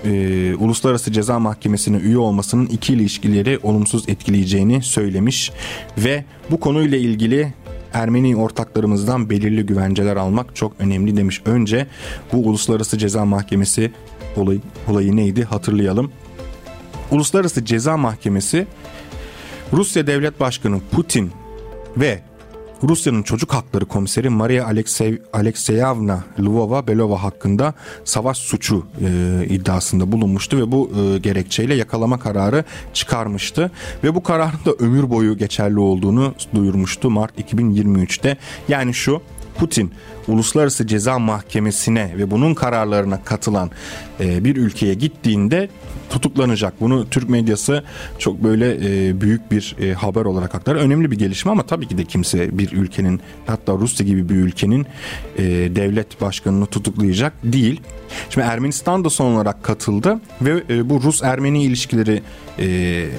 e, 0.05 0.53
Uluslararası 0.55 1.11
Ceza 1.11 1.39
Mahkemesi'ne 1.39 1.97
üye 1.97 2.17
olmasının 2.17 2.65
iki 2.65 2.93
ilişkileri 2.93 3.59
olumsuz 3.63 4.09
etkileyeceğini 4.09 4.81
söylemiş 4.81 5.51
ve 5.97 6.25
bu 6.51 6.59
konuyla 6.59 6.97
ilgili 6.97 7.53
Ermeni 7.93 8.35
ortaklarımızdan 8.35 9.29
belirli 9.29 9.65
güvenceler 9.65 10.15
almak 10.15 10.55
çok 10.55 10.73
önemli 10.79 11.17
demiş. 11.17 11.41
Önce 11.45 11.87
bu 12.33 12.37
Uluslararası 12.37 12.97
Ceza 12.97 13.25
Mahkemesi 13.25 13.91
olayı, 14.35 14.61
olayı 14.87 15.15
neydi 15.15 15.43
hatırlayalım. 15.43 16.11
Uluslararası 17.11 17.65
Ceza 17.65 17.97
Mahkemesi 17.97 18.67
Rusya 19.73 20.07
Devlet 20.07 20.39
Başkanı 20.39 20.79
Putin 20.91 21.31
ve 21.97 22.21
Rusya'nın 22.83 23.23
çocuk 23.23 23.53
hakları 23.53 23.85
komiseri 23.85 24.29
Maria 24.29 24.65
Alexey, 24.65 25.21
Alexeyevna 25.33 26.23
Lvova 26.39 26.87
Belova 26.87 27.23
hakkında 27.23 27.73
savaş 28.05 28.37
suçu 28.37 28.85
e, 29.01 29.45
iddiasında 29.49 30.11
bulunmuştu 30.11 30.57
ve 30.57 30.71
bu 30.71 30.91
e, 30.99 31.17
gerekçeyle 31.17 31.75
yakalama 31.75 32.19
kararı 32.19 32.63
çıkarmıştı 32.93 33.71
ve 34.03 34.15
bu 34.15 34.23
kararın 34.23 34.59
da 34.65 34.71
ömür 34.79 35.09
boyu 35.09 35.37
geçerli 35.37 35.79
olduğunu 35.79 36.33
duyurmuştu 36.55 37.09
Mart 37.09 37.39
2023'te. 37.39 38.37
Yani 38.67 38.93
şu 38.93 39.21
Putin 39.59 39.91
Uluslararası 40.27 40.87
Ceza 40.87 41.19
Mahkemesi'ne 41.19 42.13
ve 42.17 42.31
bunun 42.31 42.53
kararlarına 42.53 43.23
katılan 43.23 43.71
e, 44.19 44.43
bir 44.43 44.55
ülkeye 44.55 44.93
gittiğinde 44.93 45.69
tutuklanacak. 46.09 46.73
Bunu 46.81 47.09
Türk 47.09 47.29
medyası 47.29 47.83
çok 48.19 48.43
böyle 48.43 48.75
e, 48.75 49.21
büyük 49.21 49.51
bir 49.51 49.75
e, 49.81 49.93
haber 49.93 50.25
olarak 50.25 50.55
aktarır. 50.55 50.79
Önemli 50.79 51.11
bir 51.11 51.19
gelişme 51.19 51.51
ama 51.51 51.63
tabii 51.63 51.87
ki 51.87 51.97
de 51.97 52.05
kimse 52.05 52.57
bir 52.57 52.71
ülkenin 52.71 53.21
hatta 53.47 53.73
Rusya 53.73 54.05
gibi 54.05 54.29
bir 54.29 54.35
ülkenin 54.35 54.87
devlet 55.75 56.21
başkanını 56.21 56.65
tutuklayacak 56.65 57.33
değil. 57.43 57.81
Şimdi 58.29 58.47
Ermenistan 58.47 59.03
da 59.03 59.09
son 59.09 59.33
olarak 59.35 59.63
katıldı 59.63 60.19
ve 60.41 60.89
bu 60.89 61.03
Rus-Ermeni 61.03 61.63
ilişkileri 61.63 62.21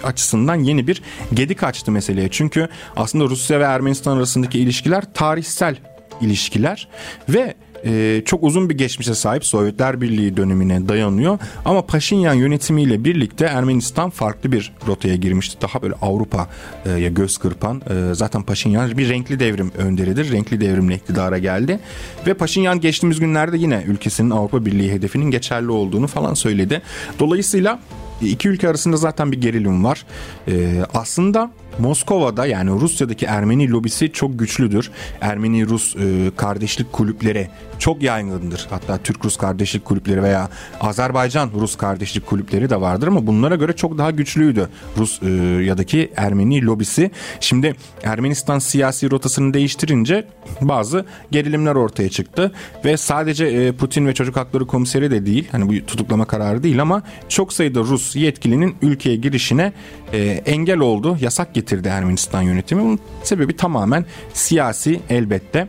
açısından 0.04 0.54
yeni 0.54 0.86
bir 0.86 1.02
gedik 1.34 1.62
açtı 1.62 1.92
meseleye. 1.92 2.28
Çünkü 2.30 2.68
aslında 2.96 3.24
Rusya 3.24 3.60
ve 3.60 3.64
Ermenistan 3.64 4.16
arasındaki 4.16 4.58
ilişkiler 4.58 5.14
tarihsel 5.14 5.76
ilişkiler 6.20 6.88
ve 7.28 7.54
e, 7.84 8.22
çok 8.24 8.42
uzun 8.42 8.70
bir 8.70 8.78
geçmişe 8.78 9.14
sahip 9.14 9.44
Sovyetler 9.44 10.00
Birliği 10.00 10.36
dönemine 10.36 10.88
dayanıyor. 10.88 11.38
Ama 11.64 11.86
Paşinyan 11.86 12.34
yönetimiyle 12.34 13.04
birlikte 13.04 13.44
Ermenistan 13.44 14.10
farklı 14.10 14.52
bir 14.52 14.72
rotaya 14.86 15.16
girmişti. 15.16 15.56
Daha 15.62 15.82
böyle 15.82 15.94
Avrupa'ya 16.02 17.08
göz 17.08 17.38
kırpan. 17.38 17.82
E, 17.90 18.14
zaten 18.14 18.42
Paşinyan 18.42 18.98
bir 18.98 19.08
renkli 19.08 19.40
devrim 19.40 19.72
önderidir. 19.78 20.32
Renkli 20.32 20.60
devrimle 20.60 20.94
iktidara 20.94 21.38
geldi. 21.38 21.80
Ve 22.26 22.34
Paşinyan 22.34 22.80
geçtiğimiz 22.80 23.20
günlerde 23.20 23.58
yine 23.58 23.84
ülkesinin 23.86 24.30
Avrupa 24.30 24.66
Birliği 24.66 24.92
hedefinin 24.92 25.30
geçerli 25.30 25.70
olduğunu 25.70 26.06
falan 26.06 26.34
söyledi. 26.34 26.82
Dolayısıyla 27.18 27.80
iki 28.22 28.48
ülke 28.48 28.68
arasında 28.68 28.96
zaten 28.96 29.32
bir 29.32 29.40
gerilim 29.40 29.84
var. 29.84 30.06
Ee, 30.48 30.84
aslında 30.94 31.50
Moskova'da 31.80 32.46
yani 32.46 32.70
Rusya'daki 32.70 33.26
Ermeni 33.26 33.70
lobisi 33.70 34.12
çok 34.12 34.38
güçlüdür. 34.38 34.90
Ermeni-Rus 35.20 35.96
e, 35.96 36.30
kardeşlik 36.36 36.92
kulüpleri 36.92 37.48
çok 37.78 38.02
yaygındır. 38.02 38.66
Hatta 38.70 38.98
Türk-Rus 38.98 39.36
kardeşlik 39.36 39.84
kulüpleri 39.84 40.22
veya 40.22 40.48
Azerbaycan-Rus 40.80 41.76
kardeşlik 41.76 42.26
kulüpleri 42.26 42.70
de 42.70 42.80
vardır 42.80 43.06
ama 43.08 43.26
bunlara 43.26 43.56
göre 43.56 43.72
çok 43.72 43.98
daha 43.98 44.10
güçlüydü 44.10 44.68
Rus 44.98 45.22
e, 45.22 45.28
yadaki 45.64 46.12
Ermeni 46.16 46.64
lobisi. 46.64 47.10
Şimdi 47.40 47.74
Ermenistan 48.02 48.58
siyasi 48.58 49.10
rotasını 49.10 49.54
değiştirince 49.54 50.26
bazı 50.60 51.04
gerilimler 51.30 51.74
ortaya 51.74 52.08
çıktı 52.08 52.52
ve 52.84 52.96
sadece 52.96 53.46
e, 53.46 53.72
Putin 53.72 54.06
ve 54.06 54.14
Çocuk 54.14 54.36
Hakları 54.36 54.66
Komiseri 54.66 55.10
de 55.10 55.26
değil 55.26 55.48
hani 55.52 55.68
bu 55.68 55.86
tutuklama 55.86 56.24
kararı 56.24 56.62
değil 56.62 56.82
ama 56.82 57.02
çok 57.28 57.52
sayıda 57.52 57.80
Rus 57.80 58.16
yetkilinin 58.16 58.76
ülkeye 58.82 59.16
girişine 59.16 59.72
e, 60.12 60.42
engel 60.46 60.78
oldu. 60.78 61.16
Yasak 61.20 61.54
getirdi 61.54 61.88
Ermenistan 61.88 62.42
yönetimi. 62.42 62.82
Bunun 62.82 62.98
sebebi 63.22 63.56
tamamen 63.56 64.04
siyasi 64.32 65.00
elbette. 65.10 65.68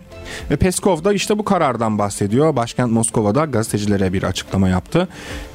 Ve 0.51 0.55
Peskov 0.55 1.03
da 1.03 1.13
işte 1.13 1.37
bu 1.37 1.45
karardan 1.45 1.97
bahsediyor. 1.97 2.55
Başkent 2.55 2.91
Moskova'da 2.91 3.45
gazetecilere 3.45 4.13
bir 4.13 4.23
açıklama 4.23 4.69
yaptı. 4.69 5.07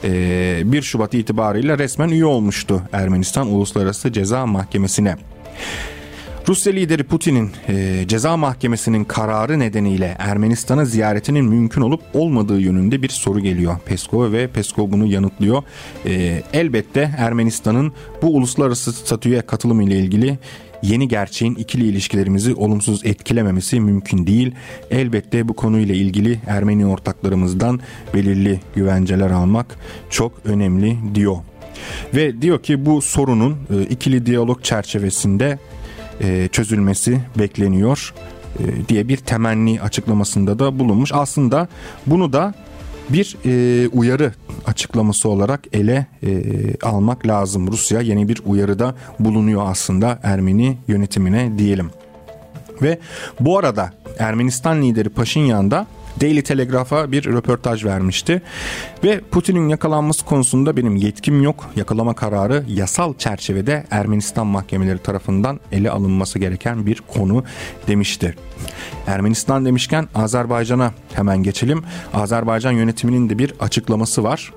Ee, 0.04 0.62
1 0.64 0.82
Şubat 0.82 1.14
itibariyle 1.14 1.78
resmen 1.78 2.08
üye 2.08 2.24
olmuştu 2.24 2.82
Ermenistan 2.92 3.46
Uluslararası 3.46 4.12
Ceza 4.12 4.46
Mahkemesi'ne. 4.46 5.16
Rusya 6.48 6.72
lideri 6.72 7.04
Putin'in 7.04 7.50
e, 7.68 8.04
ceza 8.08 8.36
mahkemesinin 8.36 9.04
kararı 9.04 9.58
nedeniyle 9.58 10.16
Ermenistan'a 10.18 10.84
ziyaretinin 10.84 11.44
mümkün 11.44 11.80
olup 11.80 12.02
olmadığı 12.14 12.60
yönünde 12.60 13.02
bir 13.02 13.08
soru 13.08 13.40
geliyor 13.40 13.76
Peskov 13.86 14.32
ve 14.32 14.46
Peskov 14.46 14.92
bunu 14.92 15.06
yanıtlıyor. 15.06 15.62
E, 16.06 16.42
elbette 16.52 17.14
Ermenistan'ın 17.18 17.92
bu 18.22 18.36
uluslararası 18.36 18.92
statüye 18.92 19.42
katılımı 19.42 19.84
ile 19.84 19.98
ilgili 19.98 20.38
yeni 20.82 21.08
gerçeğin 21.08 21.54
ikili 21.54 21.84
ilişkilerimizi 21.86 22.54
olumsuz 22.54 23.00
etkilememesi 23.04 23.80
mümkün 23.80 24.26
değil. 24.26 24.54
Elbette 24.90 25.48
bu 25.48 25.54
konuyla 25.54 25.94
ilgili 25.94 26.40
Ermeni 26.46 26.86
ortaklarımızdan 26.86 27.80
belirli 28.14 28.60
güvenceler 28.74 29.30
almak 29.30 29.66
çok 30.10 30.32
önemli 30.44 30.98
diyor. 31.14 31.36
Ve 32.14 32.42
diyor 32.42 32.62
ki 32.62 32.86
bu 32.86 33.02
sorunun 33.02 33.52
e, 33.52 33.82
ikili 33.82 34.26
diyalog 34.26 34.62
çerçevesinde 34.62 35.58
e, 36.20 36.48
çözülmesi 36.52 37.20
bekleniyor 37.38 38.14
e, 38.58 38.88
diye 38.88 39.08
bir 39.08 39.16
temenni 39.16 39.80
açıklamasında 39.80 40.58
da 40.58 40.78
bulunmuş. 40.78 41.10
Aslında 41.14 41.68
bunu 42.06 42.32
da 42.32 42.54
bir 43.08 43.36
e, 43.44 43.88
uyarı 43.88 44.32
açıklaması 44.66 45.28
olarak 45.28 45.60
ele 45.72 46.06
e, 46.22 46.42
almak 46.82 47.26
lazım. 47.26 47.72
Rusya 47.72 48.00
yeni 48.00 48.28
bir 48.28 48.42
uyarıda 48.44 48.94
bulunuyor 49.20 49.62
aslında 49.66 50.18
Ermeni 50.22 50.78
yönetimine 50.88 51.58
diyelim. 51.58 51.90
Ve 52.82 52.98
bu 53.40 53.58
arada 53.58 53.92
Ermenistan 54.18 54.82
lideri 54.82 55.08
Paşinyan 55.08 55.70
da 55.70 55.86
Daily 56.20 56.42
Telegraph'a 56.42 57.12
bir 57.12 57.24
röportaj 57.24 57.84
vermişti. 57.84 58.42
Ve 59.04 59.20
Putin'in 59.30 59.68
yakalanması 59.68 60.24
konusunda 60.24 60.76
benim 60.76 60.96
yetkim 60.96 61.42
yok. 61.42 61.70
Yakalama 61.76 62.14
kararı 62.14 62.64
yasal 62.68 63.14
çerçevede 63.14 63.84
Ermenistan 63.90 64.46
mahkemeleri 64.46 64.98
tarafından 64.98 65.60
ele 65.72 65.90
alınması 65.90 66.38
gereken 66.38 66.86
bir 66.86 67.02
konu 67.14 67.44
demişti. 67.86 68.34
Ermenistan 69.06 69.64
demişken 69.64 70.08
Azerbaycan'a 70.14 70.92
hemen 71.14 71.42
geçelim. 71.42 71.82
Azerbaycan 72.14 72.72
yönetiminin 72.72 73.28
de 73.30 73.38
bir 73.38 73.54
açıklaması 73.60 74.24
var. 74.24 74.52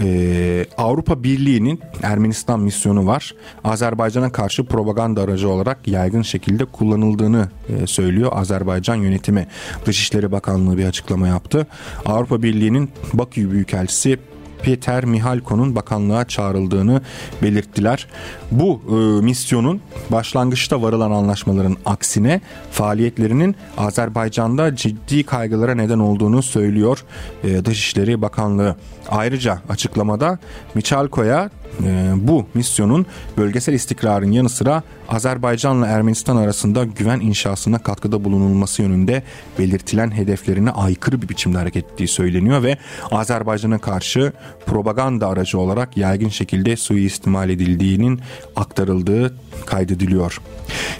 Ee, 0.00 0.66
Avrupa 0.76 1.22
Birliği'nin 1.22 1.80
Ermenistan 2.02 2.60
misyonu 2.60 3.06
var. 3.06 3.34
Azerbaycan'a 3.64 4.32
karşı 4.32 4.64
propaganda 4.64 5.22
aracı 5.22 5.48
olarak 5.48 5.88
yaygın 5.88 6.22
şekilde 6.22 6.64
kullanıldığını 6.64 7.48
e, 7.68 7.86
söylüyor 7.86 8.32
Azerbaycan 8.34 8.94
yönetimi. 8.94 9.46
Dışişleri 9.86 10.32
Bakanlığı 10.32 10.78
bir 10.78 10.84
açıklama 10.84 11.28
yaptı. 11.28 11.66
Avrupa 12.06 12.42
Birliği'nin 12.42 12.90
Bakü 13.12 13.50
Büyükelçisi 13.50 14.18
Peter 14.62 15.04
Mihalko'nun 15.04 15.76
bakanlığa 15.76 16.24
çağrıldığını 16.24 17.02
belirttiler. 17.42 18.06
Bu 18.50 18.82
e, 18.88 19.24
misyonun 19.24 19.80
başlangıçta 20.10 20.82
varılan 20.82 21.10
anlaşmaların 21.10 21.76
aksine 21.86 22.40
faaliyetlerinin 22.70 23.56
Azerbaycan'da 23.78 24.76
ciddi 24.76 25.22
kaygılara 25.22 25.74
neden 25.74 25.98
olduğunu 25.98 26.42
söylüyor 26.42 27.04
e, 27.44 27.64
Dışişleri 27.64 28.22
Bakanlığı. 28.22 28.76
Ayrıca 29.08 29.58
açıklamada 29.68 30.38
Michalko'ya 30.74 31.50
e, 31.84 32.12
bu 32.16 32.46
misyonun 32.54 33.06
bölgesel 33.36 33.74
istikrarın 33.74 34.32
yanı 34.32 34.48
sıra 34.48 34.82
Azerbaycan'la 35.08 35.86
Ermenistan 35.86 36.36
arasında 36.36 36.84
güven 36.84 37.20
inşasına 37.20 37.78
katkıda 37.78 38.24
bulunulması 38.24 38.82
yönünde 38.82 39.22
belirtilen 39.58 40.10
hedeflerine 40.10 40.70
aykırı 40.70 41.22
bir 41.22 41.28
biçimde 41.28 41.58
hareket 41.58 41.84
ettiği 41.84 42.08
söyleniyor 42.08 42.62
ve 42.62 42.78
Azerbaycan'a 43.10 43.78
karşı 43.78 44.32
propaganda 44.66 45.28
aracı 45.28 45.58
olarak 45.58 45.96
yaygın 45.96 46.28
şekilde 46.28 46.76
suistimal 46.76 47.50
edildiğinin 47.50 48.20
aktarıldığı 48.56 49.34
kaydediliyor. 49.66 50.40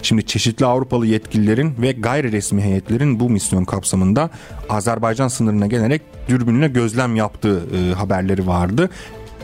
Şimdi 0.02 0.26
çeşitli 0.26 0.66
Avrupalı 0.66 1.06
yetkililerin 1.06 1.74
ve 1.78 1.92
gayri 1.92 2.32
resmi 2.32 2.62
heyetlerin 2.62 3.20
bu 3.20 3.30
misyon 3.30 3.64
kapsamında 3.64 4.30
Azerbaycan 4.68 5.28
sınırına 5.28 5.66
gelerek 5.66 6.02
dürbünle 6.28 6.68
gözlem 6.68 7.16
yaptığı 7.16 7.62
e, 7.76 7.94
haberleri 7.94 8.46
vardı. 8.46 8.90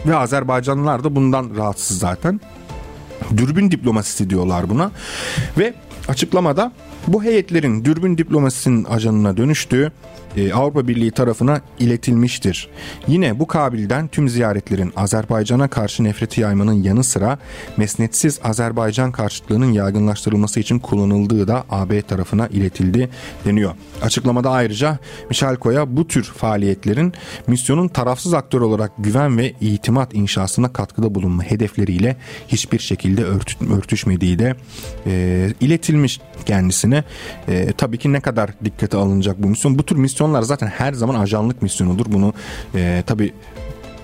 Ve 0.07 0.17
Azerbaycanlılar 0.17 1.05
da 1.05 1.17
bundan 1.17 1.51
rahatsız 1.57 1.99
zaten. 1.99 2.41
Dürbün 3.37 3.71
diplomasisi 3.71 4.31
diyorlar 4.31 4.71
buna. 4.71 4.91
Ve 5.59 5.75
açıklamada 6.09 6.73
bu 7.07 7.25
heyetlerin 7.25 7.85
dürbün 7.85 8.19
diplomasisinin 8.19 8.85
ajanına 8.85 9.37
dönüştüğü 9.37 9.93
e, 10.37 10.53
Avrupa 10.53 10.89
Birliği 10.89 11.11
tarafına 11.11 11.61
iletilmiştir. 11.79 12.69
Yine 13.07 13.39
bu 13.39 13.47
kabilden 13.47 14.09
tüm 14.09 14.29
ziyaretlerin 14.29 14.93
Azerbaycan'a 14.97 15.69
karşı 15.69 16.05
nefreti 16.05 16.41
yaymanın 16.41 16.83
yanı 16.83 17.05
sıra 17.05 17.39
mesnetsiz 17.77 18.41
Azerbaycan 18.45 19.13
karşıtlığının 19.13 19.73
yaygınlaştırılması 19.73 20.61
için 20.61 20.79
kullanıldığı 20.79 21.49
da 21.49 21.65
AB 21.71 22.03
tarafına 22.03 22.47
iletildi 22.47 23.09
deniyor. 23.45 23.75
Açıklamada 24.03 24.51
ayrıca 24.51 24.99
Mişalko'ya 25.29 25.97
bu 25.97 26.07
tür 26.09 26.25
faaliyetlerin 26.25 27.13
misyonun 27.47 27.89
tarafsız 27.89 28.35
aktör 28.35 28.61
olarak 28.61 28.93
güven 28.99 29.39
ve 29.39 29.53
itimat 29.61 30.15
inşasına 30.15 30.73
katkıda 30.73 31.15
bulunma 31.15 31.43
hedefleriyle 31.43 32.17
hiçbir 32.49 32.79
şekilde 32.79 33.25
örtüşmediği 33.71 34.39
de 34.39 34.57
e, 35.07 35.53
iletilmiş 35.61 36.21
kendisine. 36.47 37.05
E, 37.49 37.73
tabii 37.73 37.99
ki 37.99 38.13
ne 38.13 38.21
kadar 38.21 38.51
dikkate 38.65 38.97
alınacak 38.97 39.43
bu 39.43 39.49
misyon? 39.49 39.79
Bu 39.79 39.83
tür 39.83 39.97
misyon 39.97 40.24
misyonlar 40.25 40.43
zaten 40.43 40.67
her 40.67 40.93
zaman 40.93 41.15
ajanlık 41.15 41.63
misyonudur. 41.63 42.07
Bunu 42.09 42.33
e, 42.75 43.03
tabi 43.07 43.33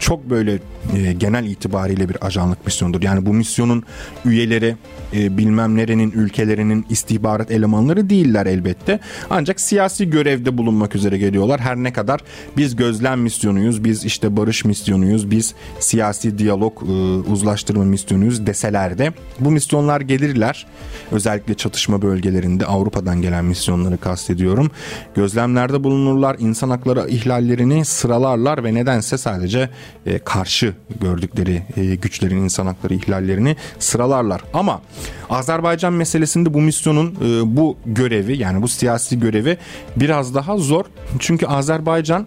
çok 0.01 0.31
böyle 0.31 0.59
e, 0.97 1.13
genel 1.13 1.45
itibariyle 1.45 2.09
bir 2.09 2.27
ajanlık 2.27 2.67
misyonudur. 2.67 3.03
Yani 3.03 3.27
bu 3.27 3.33
misyonun 3.33 3.83
üyeleri 4.25 4.77
e, 5.13 5.39
bilmem 5.39 5.77
nerenin 5.77 6.11
ülkelerinin 6.11 6.87
istihbarat 6.91 7.51
elemanları 7.51 8.11
değiller 8.11 8.47
elbette. 8.47 9.01
Ancak 9.31 9.61
siyasi 9.61 10.11
görevde 10.11 10.59
bulunmak 10.59 10.97
üzere 10.97 11.19
geliyorlar. 11.19 11.61
Her 11.61 11.77
ne 11.77 11.93
kadar 11.93 12.21
biz 12.57 12.77
gözlem 12.77 13.21
misyonuyuz, 13.21 13.85
biz 13.85 14.05
işte 14.05 14.37
barış 14.37 14.65
misyonuyuz, 14.65 15.31
biz 15.31 15.55
siyasi 15.81 16.39
diyalog 16.39 16.83
e, 16.83 16.93
uzlaştırma 17.31 17.85
misyonuyuz 17.85 18.47
deseler 18.47 18.99
de 18.99 19.13
bu 19.41 19.51
misyonlar 19.51 20.01
gelirler. 20.01 20.67
Özellikle 21.13 21.55
çatışma 21.55 22.03
bölgelerinde 22.03 22.67
Avrupa'dan 22.67 23.23
gelen 23.23 23.45
misyonları 23.45 23.99
kastediyorum. 23.99 24.71
Gözlemlerde 25.15 25.85
bulunurlar, 25.85 26.37
insan 26.39 26.71
hakları 26.71 27.09
ihlallerini 27.09 27.85
sıralarlar 27.85 28.65
ve 28.65 28.75
nedense 28.75 29.19
sadece 29.19 29.71
e, 30.07 30.19
karşı 30.19 30.75
gördükleri 31.01 31.63
e, 31.77 31.95
güçlerin 31.95 32.37
insan 32.37 32.67
hakları 32.67 32.95
ihlallerini 32.95 33.57
sıralarlar. 33.79 34.41
Ama 34.55 34.83
Azerbaycan 35.31 35.93
meselesinde 35.93 36.55
bu 36.55 36.61
misyonun 36.61 37.15
e, 37.25 37.57
bu 37.57 37.77
görevi 37.87 38.39
yani 38.39 38.63
bu 38.63 38.69
siyasi 38.69 39.21
görevi 39.21 39.59
biraz 39.97 40.35
daha 40.35 40.57
zor. 40.57 40.85
Çünkü 41.19 41.47
Azerbaycan 41.47 42.27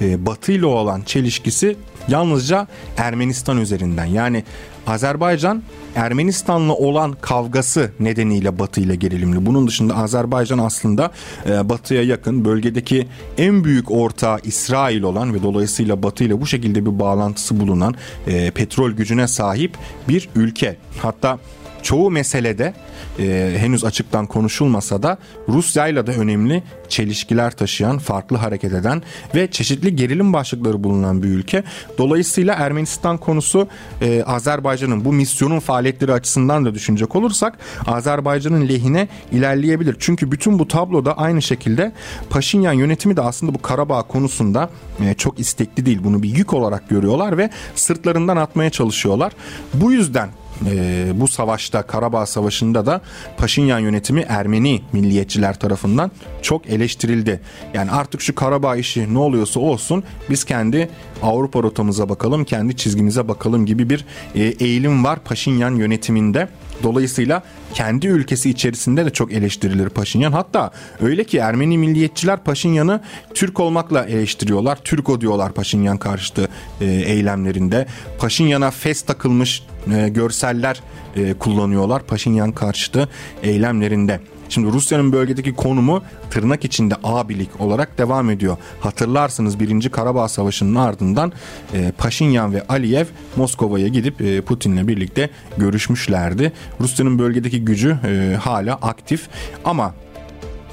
e, 0.00 0.26
Batı 0.26 0.52
ile 0.52 0.66
olan 0.66 1.02
çelişkisi 1.02 1.76
yalnızca 2.08 2.66
Ermenistan 2.96 3.58
üzerinden. 3.58 4.04
Yani 4.04 4.44
Azerbaycan 4.86 5.62
Ermenistan'la 5.94 6.72
olan 6.72 7.12
kavgası 7.20 7.90
nedeniyle 8.00 8.58
Batı 8.58 8.80
ile 8.80 8.96
gerilimli. 8.96 9.46
Bunun 9.46 9.66
dışında 9.66 9.96
Azerbaycan 9.96 10.58
aslında 10.58 11.10
e, 11.46 11.68
Batı'ya 11.68 12.02
yakın 12.02 12.44
bölgedeki 12.44 13.08
en 13.38 13.64
büyük 13.64 13.90
ortağı 13.90 14.38
İsrail 14.44 15.02
olan 15.02 15.34
ve 15.34 15.42
dolayısıyla 15.42 16.02
Batı 16.02 16.24
ile 16.24 16.40
bu 16.40 16.46
şekilde 16.46 16.86
bir 16.86 16.98
bağlantısı 16.98 17.60
bulunan 17.60 17.94
e, 18.26 18.50
petrol 18.50 18.90
gücüne 18.90 19.28
sahip 19.28 19.76
bir 20.08 20.28
ülke. 20.34 20.76
Hatta 20.98 21.38
çoğu 21.82 22.10
meselede 22.10 22.74
e, 23.18 23.56
henüz 23.58 23.84
açıktan 23.84 24.26
konuşulmasa 24.26 25.02
da 25.02 25.18
Rusya 25.48 25.88
ile 25.88 26.06
de 26.06 26.10
önemli 26.10 26.62
çelişkiler 26.88 27.50
taşıyan, 27.50 27.98
farklı 27.98 28.36
hareket 28.36 28.72
eden 28.72 29.02
ve 29.34 29.50
çeşitli 29.50 29.96
gerilim 29.96 30.32
başlıkları 30.32 30.84
bulunan 30.84 31.22
bir 31.22 31.28
ülke. 31.28 31.64
Dolayısıyla 31.98 32.54
Ermenistan 32.54 33.18
konusu 33.18 33.68
e, 34.02 34.22
Azerbaycan'ın 34.22 35.04
bu 35.04 35.12
misyonun 35.12 35.60
faaliyetleri 35.60 36.12
açısından 36.12 36.64
da 36.64 36.74
düşünecek 36.74 37.16
olursak 37.16 37.58
Azerbaycan'ın 37.86 38.68
lehine 38.68 39.08
ilerleyebilir. 39.32 39.96
Çünkü 39.98 40.32
bütün 40.32 40.58
bu 40.58 40.68
tabloda 40.68 41.18
aynı 41.18 41.42
şekilde 41.42 41.92
Paşinyan 42.30 42.72
yönetimi 42.72 43.16
de 43.16 43.20
aslında 43.20 43.54
bu 43.54 43.62
Karabağ 43.62 44.02
konusunda 44.02 44.70
e, 45.00 45.14
çok 45.14 45.40
istekli 45.40 45.86
değil. 45.86 45.98
Bunu 46.04 46.22
bir 46.22 46.36
yük 46.36 46.54
olarak 46.54 46.88
görüyorlar 46.88 47.38
ve 47.38 47.50
sırtlarından 47.74 48.36
atmaya 48.36 48.70
çalışıyorlar. 48.70 49.32
Bu 49.74 49.92
yüzden 49.92 50.28
e, 50.66 51.06
bu 51.14 51.28
savaşta 51.28 51.82
Karabağ 51.82 52.26
Savaşı'nda 52.26 52.86
da 52.86 53.00
Paşinyan 53.36 53.78
yönetimi 53.78 54.20
Ermeni 54.28 54.82
milliyetçiler 54.92 55.58
tarafından 55.58 56.10
çok 56.42 56.66
eleştirildi. 56.66 57.40
Yani 57.74 57.90
artık 57.90 58.20
şu 58.20 58.34
Karabağ 58.34 58.76
işi 58.76 59.14
ne 59.14 59.18
oluyorsa 59.18 59.60
olsun 59.60 60.04
biz 60.30 60.44
kendi 60.44 60.88
Avrupa 61.22 61.62
rotamıza 61.62 62.08
bakalım, 62.08 62.44
kendi 62.44 62.76
çizgimize 62.76 63.28
bakalım 63.28 63.66
gibi 63.66 63.90
bir 63.90 64.04
e, 64.34 64.42
eğilim 64.42 65.04
var 65.04 65.18
Paşinyan 65.24 65.74
yönetiminde. 65.74 66.48
Dolayısıyla 66.82 67.42
kendi 67.74 68.06
ülkesi 68.06 68.50
içerisinde 68.50 69.06
de 69.06 69.10
çok 69.10 69.32
eleştirilir 69.32 69.88
Paşinyan. 69.88 70.32
Hatta 70.32 70.70
öyle 71.00 71.24
ki 71.24 71.38
Ermeni 71.38 71.78
milliyetçiler 71.78 72.44
Paşinyan'ı 72.44 73.00
Türk 73.34 73.60
olmakla 73.60 74.04
eleştiriyorlar. 74.04 74.78
Türko 74.84 75.20
diyorlar 75.20 75.52
Paşinyan 75.52 75.98
karşıtı 75.98 76.48
e, 76.80 76.84
eylemlerinde. 76.84 77.86
Paşinyan'a 78.18 78.70
fes 78.70 79.02
takılmış 79.02 79.62
e, 79.94 80.08
görseller 80.08 80.82
e, 81.16 81.34
kullanıyorlar 81.34 82.02
Paşinyan 82.02 82.52
karşıtı 82.52 83.08
eylemlerinde. 83.42 84.20
Şimdi 84.50 84.72
Rusya'nın 84.72 85.12
bölgedeki 85.12 85.54
konumu 85.54 86.02
tırnak 86.30 86.64
içinde 86.64 86.94
abilik 87.04 87.60
olarak 87.60 87.98
devam 87.98 88.30
ediyor. 88.30 88.56
Hatırlarsınız 88.80 89.60
1. 89.60 89.88
Karabağ 89.88 90.28
Savaşı'nın 90.28 90.74
ardından 90.74 91.32
e, 91.74 91.92
Paşinyan 91.98 92.52
ve 92.54 92.66
Aliyev 92.66 93.06
Moskova'ya 93.36 93.88
gidip 93.88 94.20
e, 94.20 94.40
Putin'le 94.40 94.88
birlikte 94.88 95.30
görüşmüşlerdi. 95.56 96.52
Rusya'nın 96.80 97.18
bölgedeki 97.18 97.64
gücü 97.64 97.98
e, 98.04 98.36
hala 98.40 98.74
aktif 98.74 99.28
ama 99.64 99.94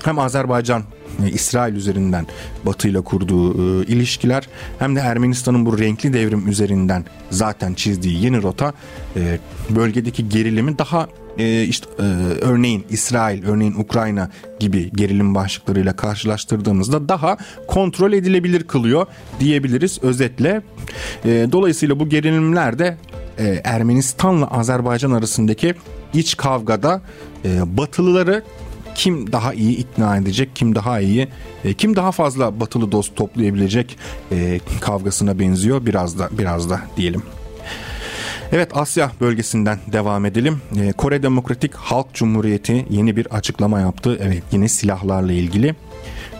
hem 0.03 0.19
Azerbaycan 0.19 0.83
e, 1.25 1.29
İsrail 1.29 1.75
üzerinden 1.75 2.27
Batı 2.65 2.87
ile 2.87 3.01
kurduğu 3.01 3.53
e, 3.53 3.85
ilişkiler 3.85 4.47
hem 4.79 4.95
de 4.95 4.99
Ermenistan'ın 4.99 5.65
bu 5.65 5.79
renkli 5.79 6.13
devrim 6.13 6.47
üzerinden 6.47 7.05
zaten 7.29 7.73
çizdiği 7.73 8.23
yeni 8.23 8.41
rota 8.41 8.73
e, 9.15 9.39
bölgedeki 9.69 10.29
gerilimi 10.29 10.77
daha 10.77 11.07
e, 11.37 11.63
işte 11.63 11.87
e, 11.99 12.03
örneğin 12.41 12.85
İsrail, 12.89 13.45
örneğin 13.45 13.73
Ukrayna 13.73 14.29
gibi 14.59 14.91
gerilim 14.91 15.35
başlıklarıyla 15.35 15.95
karşılaştırdığımızda 15.95 17.09
daha 17.09 17.37
kontrol 17.67 18.13
edilebilir 18.13 18.63
kılıyor 18.63 19.05
diyebiliriz 19.39 20.03
özetle. 20.03 20.61
E, 21.25 21.47
dolayısıyla 21.51 21.99
bu 21.99 22.09
gerilimler 22.09 22.79
de 22.79 22.97
e, 23.37 23.61
Ermenistan'la 23.63 24.47
Azerbaycan 24.47 25.11
arasındaki 25.11 25.73
iç 26.13 26.37
kavgada 26.37 27.01
e, 27.45 27.77
Batılıları 27.77 28.43
kim 28.95 29.31
daha 29.31 29.53
iyi 29.53 29.77
ikna 29.77 30.17
edecek, 30.17 30.49
kim 30.55 30.75
daha 30.75 30.99
iyi, 30.99 31.27
e, 31.65 31.73
kim 31.73 31.95
daha 31.95 32.11
fazla 32.11 32.59
batılı 32.59 32.91
dost 32.91 33.15
toplayabilecek 33.15 33.97
e, 34.31 34.59
kavgasına 34.81 35.39
benziyor 35.39 35.85
biraz 35.85 36.19
da 36.19 36.29
biraz 36.31 36.69
da 36.69 36.81
diyelim. 36.97 37.23
Evet 38.51 38.77
Asya 38.77 39.11
bölgesinden 39.21 39.79
devam 39.91 40.25
edelim. 40.25 40.61
Ee, 40.77 40.91
Kore 40.91 41.23
Demokratik 41.23 41.75
Halk 41.75 42.13
Cumhuriyeti 42.13 42.85
yeni 42.89 43.15
bir 43.15 43.25
açıklama 43.25 43.79
yaptı. 43.79 44.19
Evet 44.21 44.43
yine 44.51 44.67
silahlarla 44.67 45.31
ilgili. 45.31 45.75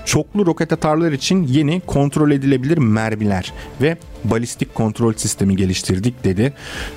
Çoklu 0.05 0.45
roket 0.45 0.73
atarlar 0.73 1.11
için 1.11 1.43
yeni 1.43 1.81
kontrol 1.87 2.31
edilebilir 2.31 2.77
mermiler 2.77 3.53
ve 3.81 3.97
balistik 4.23 4.75
kontrol 4.75 5.13
sistemi 5.13 5.55
geliştirdik 5.55 6.23
dedi. 6.23 6.53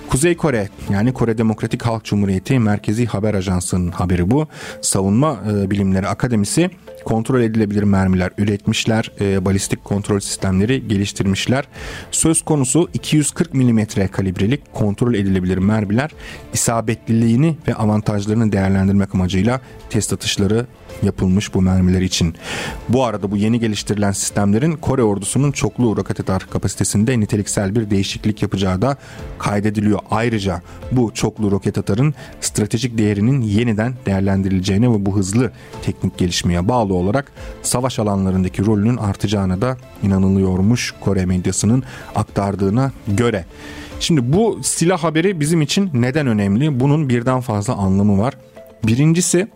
Kuzey 0.08 0.36
Kore 0.36 0.68
yani 0.90 1.12
Kore 1.12 1.38
Demokratik 1.38 1.82
Halk 1.82 2.04
Cumhuriyeti 2.04 2.58
Merkezi 2.58 3.06
Haber 3.06 3.34
Ajansı'nın 3.34 3.90
haberi 3.90 4.30
bu. 4.30 4.46
Savunma 4.80 5.40
e, 5.50 5.70
Bilimleri 5.70 6.08
Akademisi 6.08 6.70
kontrol 7.04 7.40
edilebilir 7.40 7.82
mermiler 7.82 8.30
üretmişler, 8.38 9.12
e, 9.20 9.44
balistik 9.44 9.84
kontrol 9.84 10.20
sistemleri 10.20 10.88
geliştirmişler. 10.88 11.64
Söz 12.10 12.42
konusu 12.42 12.88
240 12.94 13.54
mm 13.54 13.80
kalibrelik 14.12 14.72
kontrol 14.72 15.14
edilebilir 15.14 15.58
mermiler 15.58 16.10
isabetliliğini 16.52 17.56
ve 17.68 17.74
avantajlarını 17.74 18.52
değerlendirmek 18.52 19.14
amacıyla 19.14 19.60
test 19.90 20.12
atışları 20.12 20.66
yapılmış 21.02 21.54
bu 21.54 21.62
mermiler 21.62 22.00
için. 22.00 22.34
Bu 22.88 23.04
arada 23.04 23.30
bu 23.30 23.36
yeni 23.36 23.60
geliştirilen 23.60 24.12
sistemlerin 24.12 24.72
Kore 24.72 25.02
ordusunun 25.02 25.52
çoklu 25.52 25.96
roket 25.96 26.20
atar 26.20 26.46
kapasitesinde 26.50 27.20
niteliksel 27.20 27.74
bir 27.74 27.90
değişiklik 27.90 28.42
yapacağı 28.42 28.82
da 28.82 28.96
kaydediliyor. 29.38 29.98
Ayrıca 30.10 30.62
bu 30.92 31.14
çoklu 31.14 31.50
roket 31.50 31.78
atarın 31.78 32.14
stratejik 32.40 32.98
değerinin 32.98 33.40
yeniden 33.40 33.94
değerlendirileceğine 34.06 34.92
ve 34.92 35.06
bu 35.06 35.16
hızlı 35.16 35.52
teknik 35.82 36.18
gelişmeye 36.18 36.68
bağlı 36.68 36.94
olarak 36.94 37.32
savaş 37.62 37.98
alanlarındaki 37.98 38.66
rolünün 38.66 38.96
artacağına 38.96 39.60
da 39.60 39.76
inanılıyormuş 40.02 40.94
Kore 41.00 41.26
medyasının 41.26 41.82
aktardığına 42.14 42.92
göre. 43.08 43.44
Şimdi 44.00 44.32
bu 44.32 44.60
silah 44.62 44.98
haberi 45.04 45.40
bizim 45.40 45.62
için 45.62 45.90
neden 45.94 46.26
önemli? 46.26 46.80
Bunun 46.80 47.08
birden 47.08 47.40
fazla 47.40 47.74
anlamı 47.74 48.18
var. 48.18 48.34
Birincisi 48.84 49.48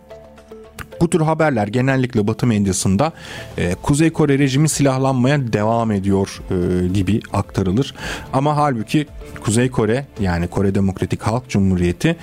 bu 1.01 1.09
tür 1.09 1.21
haberler 1.21 1.67
genellikle 1.67 2.27
Batı 2.27 2.47
medyasında 2.47 3.11
e, 3.57 3.75
Kuzey 3.83 4.09
Kore 4.09 4.39
rejimi 4.39 4.69
silahlanmaya 4.69 5.53
devam 5.53 5.91
ediyor 5.91 6.41
e, 6.51 6.87
gibi 6.87 7.19
aktarılır. 7.33 7.95
Ama 8.33 8.57
halbuki 8.57 9.07
Kuzey 9.43 9.69
Kore 9.69 10.05
yani 10.19 10.47
Kore 10.47 10.75
Demokratik 10.75 11.21
Halk 11.21 11.49
Cumhuriyeti 11.49 12.15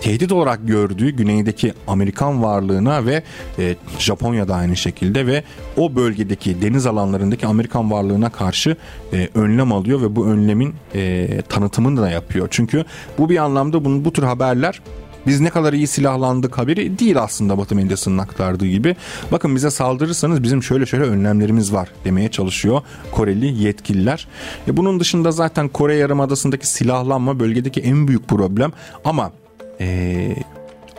tehdit 0.00 0.32
olarak 0.32 0.68
gördüğü 0.68 1.10
güneydeki 1.10 1.72
Amerikan 1.86 2.42
varlığına 2.42 3.06
ve 3.06 3.22
e, 3.58 3.76
Japonya'da 3.98 4.54
aynı 4.54 4.76
şekilde 4.76 5.26
ve 5.26 5.42
o 5.76 5.96
bölgedeki 5.96 6.62
deniz 6.62 6.86
alanlarındaki 6.86 7.46
Amerikan 7.46 7.90
varlığına 7.90 8.30
karşı 8.30 8.76
e, 9.12 9.28
önlem 9.34 9.72
alıyor 9.72 10.02
ve 10.02 10.16
bu 10.16 10.26
önlemin 10.26 10.74
e, 10.94 11.28
tanıtımını 11.48 12.02
da 12.02 12.10
yapıyor. 12.10 12.48
Çünkü 12.50 12.84
bu 13.18 13.28
bir 13.28 13.36
anlamda 13.36 13.84
bunun 13.84 14.04
bu 14.04 14.12
tür 14.12 14.22
haberler 14.22 14.80
biz 15.26 15.40
ne 15.40 15.50
kadar 15.50 15.72
iyi 15.72 15.86
silahlandık 15.86 16.58
haberi 16.58 16.98
değil 16.98 17.22
aslında 17.22 17.58
Batı 17.58 17.74
medyasının 17.74 18.18
aktardığı 18.18 18.66
gibi. 18.66 18.96
Bakın 19.32 19.56
bize 19.56 19.70
saldırırsanız 19.70 20.42
bizim 20.42 20.62
şöyle 20.62 20.86
şöyle 20.86 21.04
önlemlerimiz 21.04 21.72
var 21.72 21.88
demeye 22.04 22.30
çalışıyor 22.30 22.82
Koreli 23.12 23.62
yetkililer. 23.62 24.28
E 24.68 24.76
bunun 24.76 25.00
dışında 25.00 25.32
zaten 25.32 25.68
Kore 25.68 25.96
Yarımadası'ndaki 25.96 26.68
silahlanma 26.68 27.40
bölgedeki 27.40 27.80
en 27.80 28.08
büyük 28.08 28.28
problem 28.28 28.72
ama 29.04 29.32
ee, 29.80 30.36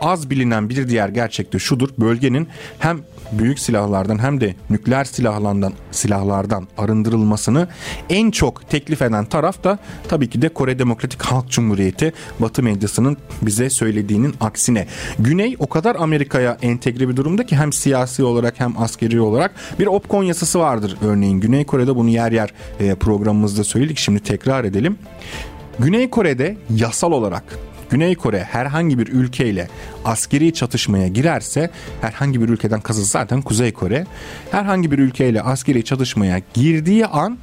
az 0.00 0.30
bilinen 0.30 0.68
bir 0.68 0.88
diğer 0.88 1.08
gerçek 1.08 1.52
de 1.52 1.58
şudur. 1.58 1.88
Bölgenin 1.98 2.48
hem 2.78 3.00
büyük 3.32 3.58
silahlardan 3.58 4.18
hem 4.18 4.40
de 4.40 4.54
nükleer 4.70 5.04
silahlardan 5.04 5.72
silahlardan 5.90 6.68
arındırılmasını 6.78 7.68
en 8.10 8.30
çok 8.30 8.70
teklif 8.70 9.02
eden 9.02 9.24
taraf 9.24 9.64
da 9.64 9.78
tabii 10.08 10.30
ki 10.30 10.42
de 10.42 10.48
Kore 10.48 10.78
Demokratik 10.78 11.22
Halk 11.22 11.50
Cumhuriyeti 11.50 12.12
Batı 12.38 12.62
medyasının 12.62 13.16
bize 13.42 13.70
söylediğinin 13.70 14.34
aksine. 14.40 14.86
Güney 15.18 15.56
o 15.58 15.68
kadar 15.68 15.96
Amerika'ya 15.96 16.56
entegre 16.62 17.08
bir 17.08 17.16
durumda 17.16 17.46
ki 17.46 17.56
hem 17.56 17.72
siyasi 17.72 18.24
olarak 18.24 18.60
hem 18.60 18.78
askeri 18.78 19.20
olarak 19.20 19.54
bir 19.78 19.86
OPCON 19.86 20.24
yasası 20.24 20.58
vardır 20.58 20.96
örneğin. 21.02 21.40
Güney 21.40 21.64
Kore'de 21.64 21.96
bunu 21.96 22.08
yer 22.08 22.32
yer 22.32 22.52
e, 22.80 22.94
programımızda 22.94 23.64
söyledik. 23.64 23.98
Şimdi 23.98 24.20
tekrar 24.20 24.64
edelim. 24.64 24.98
Güney 25.78 26.10
Kore'de 26.10 26.56
yasal 26.70 27.12
olarak 27.12 27.44
Güney 27.90 28.14
Kore 28.14 28.44
herhangi 28.44 28.98
bir 28.98 29.06
ülkeyle 29.06 29.68
askeri 30.04 30.54
çatışmaya 30.54 31.08
girerse 31.08 31.70
herhangi 32.00 32.40
bir 32.40 32.48
ülkeden 32.48 32.80
kasıt 32.80 33.06
zaten 33.06 33.42
Kuzey 33.42 33.72
Kore 33.72 34.06
herhangi 34.50 34.90
bir 34.90 34.98
ülkeyle 34.98 35.42
askeri 35.42 35.84
çatışmaya 35.84 36.40
girdiği 36.54 37.06
an 37.06 37.38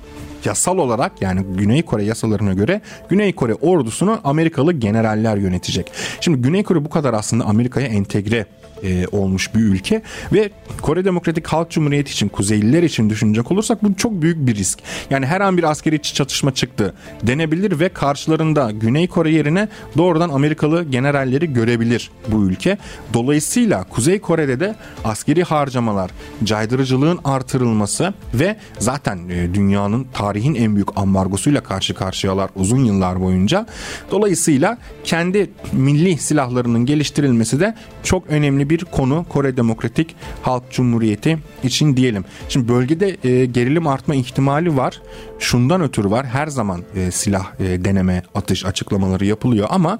yasal 0.45 0.77
olarak 0.77 1.21
yani 1.21 1.41
Güney 1.57 1.81
Kore 1.81 2.03
yasalarına 2.03 2.53
göre 2.53 2.81
Güney 3.09 3.35
Kore 3.35 3.53
ordusunu 3.53 4.19
Amerikalı 4.23 4.73
generaller 4.73 5.37
yönetecek. 5.37 5.91
Şimdi 6.21 6.41
Güney 6.41 6.63
Kore 6.63 6.85
bu 6.85 6.89
kadar 6.89 7.13
aslında 7.13 7.45
Amerika'ya 7.45 7.87
entegre 7.87 8.45
e, 8.83 9.07
olmuş 9.11 9.55
bir 9.55 9.59
ülke 9.59 10.01
ve 10.33 10.49
Kore 10.81 11.05
Demokratik 11.05 11.47
Halk 11.47 11.71
Cumhuriyeti 11.71 12.11
için 12.11 12.29
Kuzeyliler 12.29 12.83
için 12.83 13.09
düşünecek 13.09 13.51
olursak 13.51 13.83
bu 13.83 13.95
çok 13.95 14.21
büyük 14.21 14.47
bir 14.47 14.55
risk. 14.55 14.79
Yani 15.09 15.25
her 15.25 15.41
an 15.41 15.57
bir 15.57 15.63
askeri 15.63 16.01
çatışma 16.01 16.53
çıktı 16.53 16.93
denebilir 17.23 17.79
ve 17.79 17.89
karşılarında 17.89 18.71
Güney 18.71 19.07
Kore 19.07 19.31
yerine 19.31 19.67
doğrudan 19.97 20.29
Amerikalı 20.29 20.83
generalleri 20.83 21.53
görebilir 21.53 22.11
bu 22.27 22.45
ülke. 22.45 22.77
Dolayısıyla 23.13 23.83
Kuzey 23.83 24.19
Kore'de 24.19 24.59
de 24.59 24.75
askeri 25.03 25.43
harcamalar, 25.43 26.11
caydırıcılığın 26.43 27.19
artırılması 27.23 28.13
ve 28.33 28.55
zaten 28.79 29.29
e, 29.29 29.53
dünyanın 29.53 30.07
tarihin 30.13 30.55
en 30.55 30.75
büyük 30.75 30.97
ambargosuyla 30.97 31.61
karşı 31.61 31.93
karşıyalar 31.93 32.49
uzun 32.55 32.85
yıllar 32.85 33.21
boyunca. 33.21 33.65
Dolayısıyla 34.11 34.77
kendi 35.03 35.49
milli 35.71 36.17
silahlarının 36.17 36.85
geliştirilmesi 36.85 37.59
de 37.59 37.75
çok 38.03 38.27
önemli 38.27 38.66
bir 38.69 38.85
konu 38.85 39.25
Kore 39.29 39.57
Demokratik 39.57 40.15
Halk 40.41 40.63
Cumhuriyeti 40.71 41.37
için 41.63 41.97
diyelim. 41.97 42.25
Şimdi 42.49 42.67
bölgede 42.67 43.17
e, 43.23 43.45
gerilim 43.45 43.87
artma 43.87 44.15
ihtimali 44.15 44.77
var. 44.77 45.01
Şundan 45.39 45.81
ötürü 45.81 46.11
var. 46.11 46.25
Her 46.25 46.47
zaman 46.47 46.83
e, 46.95 47.11
silah 47.11 47.59
e, 47.59 47.85
deneme, 47.85 48.23
atış 48.35 48.65
açıklamaları 48.65 49.25
yapılıyor 49.25 49.67
ama 49.71 49.99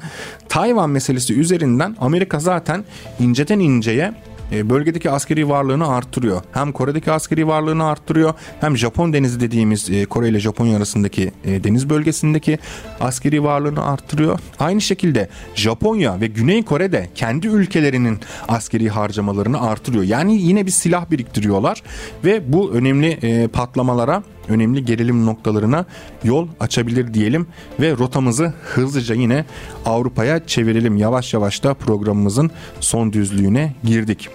Tayvan 0.49 0.89
meselesi 0.89 1.33
üzerinden 1.33 1.95
Amerika 1.99 2.39
zaten 2.39 2.85
inceden 3.19 3.59
inceye 3.59 4.13
bölgedeki 4.51 5.11
askeri 5.11 5.49
varlığını 5.49 5.87
arttırıyor. 5.87 6.41
Hem 6.51 6.71
Kore'deki 6.71 7.11
askeri 7.11 7.47
varlığını 7.47 7.85
arttırıyor 7.85 8.33
hem 8.59 8.77
Japon 8.77 9.13
denizi 9.13 9.39
dediğimiz 9.39 9.89
e, 9.89 10.05
Kore 10.05 10.29
ile 10.29 10.39
Japonya 10.39 10.77
arasındaki 10.77 11.31
e, 11.45 11.63
deniz 11.63 11.89
bölgesindeki 11.89 12.59
askeri 12.99 13.43
varlığını 13.43 13.85
arttırıyor. 13.85 14.39
Aynı 14.59 14.81
şekilde 14.81 15.29
Japonya 15.55 16.21
ve 16.21 16.27
Güney 16.27 16.63
Kore'de 16.63 17.09
kendi 17.15 17.47
ülkelerinin 17.47 18.19
askeri 18.47 18.89
harcamalarını 18.89 19.61
artırıyor. 19.61 20.03
Yani 20.03 20.41
yine 20.41 20.65
bir 20.65 20.71
silah 20.71 21.11
biriktiriyorlar 21.11 21.83
ve 22.25 22.53
bu 22.53 22.71
önemli 22.71 23.47
patlamalara 23.47 24.23
önemli 24.49 24.85
gerilim 24.85 25.25
noktalarına 25.25 25.85
yol 26.23 26.47
açabilir 26.59 27.13
diyelim 27.13 27.47
ve 27.79 27.91
rotamızı 27.91 28.53
hızlıca 28.63 29.15
yine 29.15 29.45
Avrupa'ya 29.85 30.47
çevirelim. 30.47 30.97
Yavaş 30.97 31.33
yavaş 31.33 31.63
da 31.63 31.73
programımızın 31.73 32.51
son 32.79 33.13
düzlüğüne 33.13 33.75
girdik. 33.83 34.29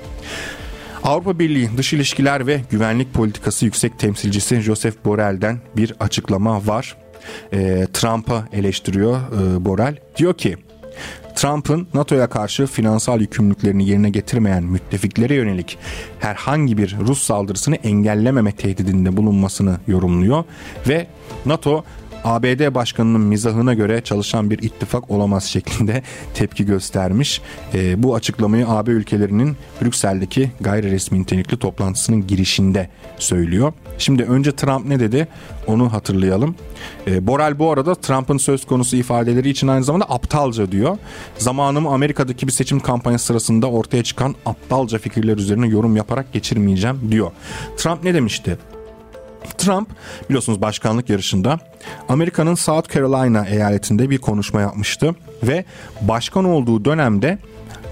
Avrupa 1.03 1.39
Birliği 1.39 1.71
Dış 1.77 1.93
İlişkiler 1.93 2.47
ve 2.47 2.61
Güvenlik 2.71 3.15
Politikası 3.15 3.65
Yüksek 3.65 3.99
Temsilcisi 3.99 4.61
Joseph 4.61 4.95
Borrell'den 5.05 5.59
bir 5.77 5.95
açıklama 6.01 6.67
var. 6.67 6.97
E, 7.53 7.87
Trump'a 7.93 8.49
eleştiriyor 8.53 9.17
e, 9.17 9.65
Borrell. 9.65 9.97
Diyor 10.17 10.35
ki 10.35 10.57
Trump'ın 11.43 11.87
NATO'ya 11.95 12.27
karşı 12.27 12.67
finansal 12.67 13.21
yükümlülüklerini 13.21 13.89
yerine 13.89 14.11
getirmeyen 14.11 14.65
müttefiklere 14.65 15.35
yönelik 15.35 15.79
herhangi 16.19 16.79
bir 16.79 16.97
Rus 17.01 17.23
saldırısını 17.23 17.77
engellememe 17.77 18.53
tehdidinde 18.53 19.17
bulunmasını 19.17 19.77
yorumluyor 19.87 20.45
ve 20.89 21.07
NATO 21.47 21.85
ABD 22.25 22.75
başkanının 22.75 23.21
mizahına 23.21 23.75
göre 23.75 24.01
çalışan 24.01 24.51
bir 24.51 24.59
ittifak 24.59 25.11
olamaz 25.11 25.45
şeklinde 25.45 26.03
tepki 26.35 26.67
göstermiş. 26.67 27.41
E, 27.75 28.03
bu 28.03 28.15
açıklamayı 28.15 28.69
AB 28.69 28.91
ülkelerinin 28.91 29.57
Brüksel'deki 29.83 30.51
gayri 30.61 30.91
resmi 30.91 31.21
nitelikli 31.21 31.59
toplantısının 31.59 32.27
girişinde 32.27 32.89
söylüyor. 33.19 33.73
Şimdi 33.99 34.23
önce 34.23 34.53
Trump 34.53 34.87
ne 34.87 35.01
dedi 35.01 35.29
onu 35.67 35.93
hatırlayalım. 35.93 36.55
E, 37.07 37.27
Borel 37.27 37.59
bu 37.59 37.73
arada 37.73 37.95
Trump'ın 37.95 38.39
söz 38.39 38.67
konusu 38.67 38.97
ifadeleri 38.97 39.49
için 39.49 39.69
aynı 39.69 39.85
zamanda 39.85 40.05
aptalca 40.05 40.73
diyor. 40.73 40.99
Zamanımı 41.39 41.89
Amerika'daki 41.89 42.47
bir 42.47 42.53
seçim 42.53 42.81
kampanyası 42.81 43.27
sırasında 43.27 43.71
ortaya 43.71 44.03
çıkan 44.03 44.35
aptalca 44.47 44.99
fikirler 44.99 45.37
üzerine 45.37 45.67
yorum 45.67 45.97
yaparak 45.97 46.33
geçirmeyeceğim 46.33 46.99
diyor. 47.11 47.31
Trump 47.77 48.05
ne 48.05 48.15
demişti? 48.15 48.59
Trump 49.59 49.89
biliyorsunuz 50.29 50.63
başkanlık 50.63 51.11
yarışında 51.11 51.59
Amerika'nın 52.09 52.55
South 52.55 52.95
Carolina 52.95 53.47
eyaletinde 53.47 54.11
bir 54.11 54.19
konuşma 54.19 54.61
yapmıştı 54.61 55.15
ve 55.43 55.65
başkan 56.01 56.45
olduğu 56.45 56.85
dönemde 56.85 57.39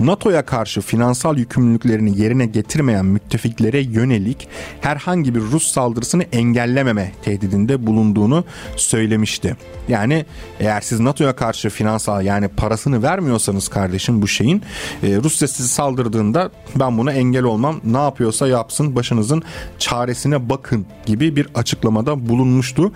NATO'ya 0.00 0.46
karşı 0.46 0.80
finansal 0.80 1.38
yükümlülüklerini 1.38 2.20
yerine 2.20 2.46
getirmeyen 2.46 3.04
müttefiklere 3.04 3.80
yönelik 3.80 4.48
herhangi 4.80 5.34
bir 5.34 5.40
Rus 5.40 5.72
saldırısını 5.72 6.22
engellememe 6.22 7.12
tehdidinde 7.22 7.86
bulunduğunu 7.86 8.44
söylemişti. 8.76 9.56
Yani 9.88 10.24
eğer 10.60 10.80
siz 10.80 11.00
NATO'ya 11.00 11.36
karşı 11.36 11.70
finansal 11.70 12.24
yani 12.24 12.48
parasını 12.48 13.02
vermiyorsanız 13.02 13.68
kardeşim 13.68 14.22
bu 14.22 14.28
şeyin 14.28 14.62
e, 15.02 15.16
Rusya 15.16 15.48
sizi 15.48 15.68
saldırdığında 15.68 16.50
ben 16.76 16.98
buna 16.98 17.12
engel 17.12 17.44
olmam 17.44 17.80
ne 17.84 17.98
yapıyorsa 17.98 18.48
yapsın 18.48 18.96
başınızın 18.96 19.42
çaresine 19.78 20.50
bakın 20.50 20.86
gibi 21.06 21.36
bir 21.36 21.48
açıklamada 21.54 22.28
bulunmuştu. 22.28 22.92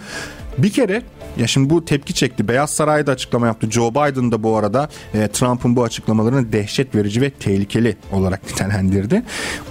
Bir 0.59 0.71
kere 0.71 1.03
ya 1.37 1.47
şimdi 1.47 1.71
bu 1.71 1.85
tepki 1.85 2.15
çekti. 2.15 2.49
Beyaz 2.49 2.71
Saray 2.71 3.07
da 3.07 3.13
açıklama 3.13 3.47
yaptı. 3.47 3.71
Joe 3.71 3.91
Biden 3.91 4.33
da 4.33 4.43
bu 4.43 4.57
arada 4.57 4.89
e, 5.15 5.29
Trump'ın 5.29 5.77
bu 5.77 5.85
açıklamalarını 5.85 6.53
dehşet 6.53 6.95
verici 6.95 7.21
ve 7.21 7.31
tehlikeli 7.31 7.97
olarak 8.13 8.45
nitelendirdi. 8.51 9.23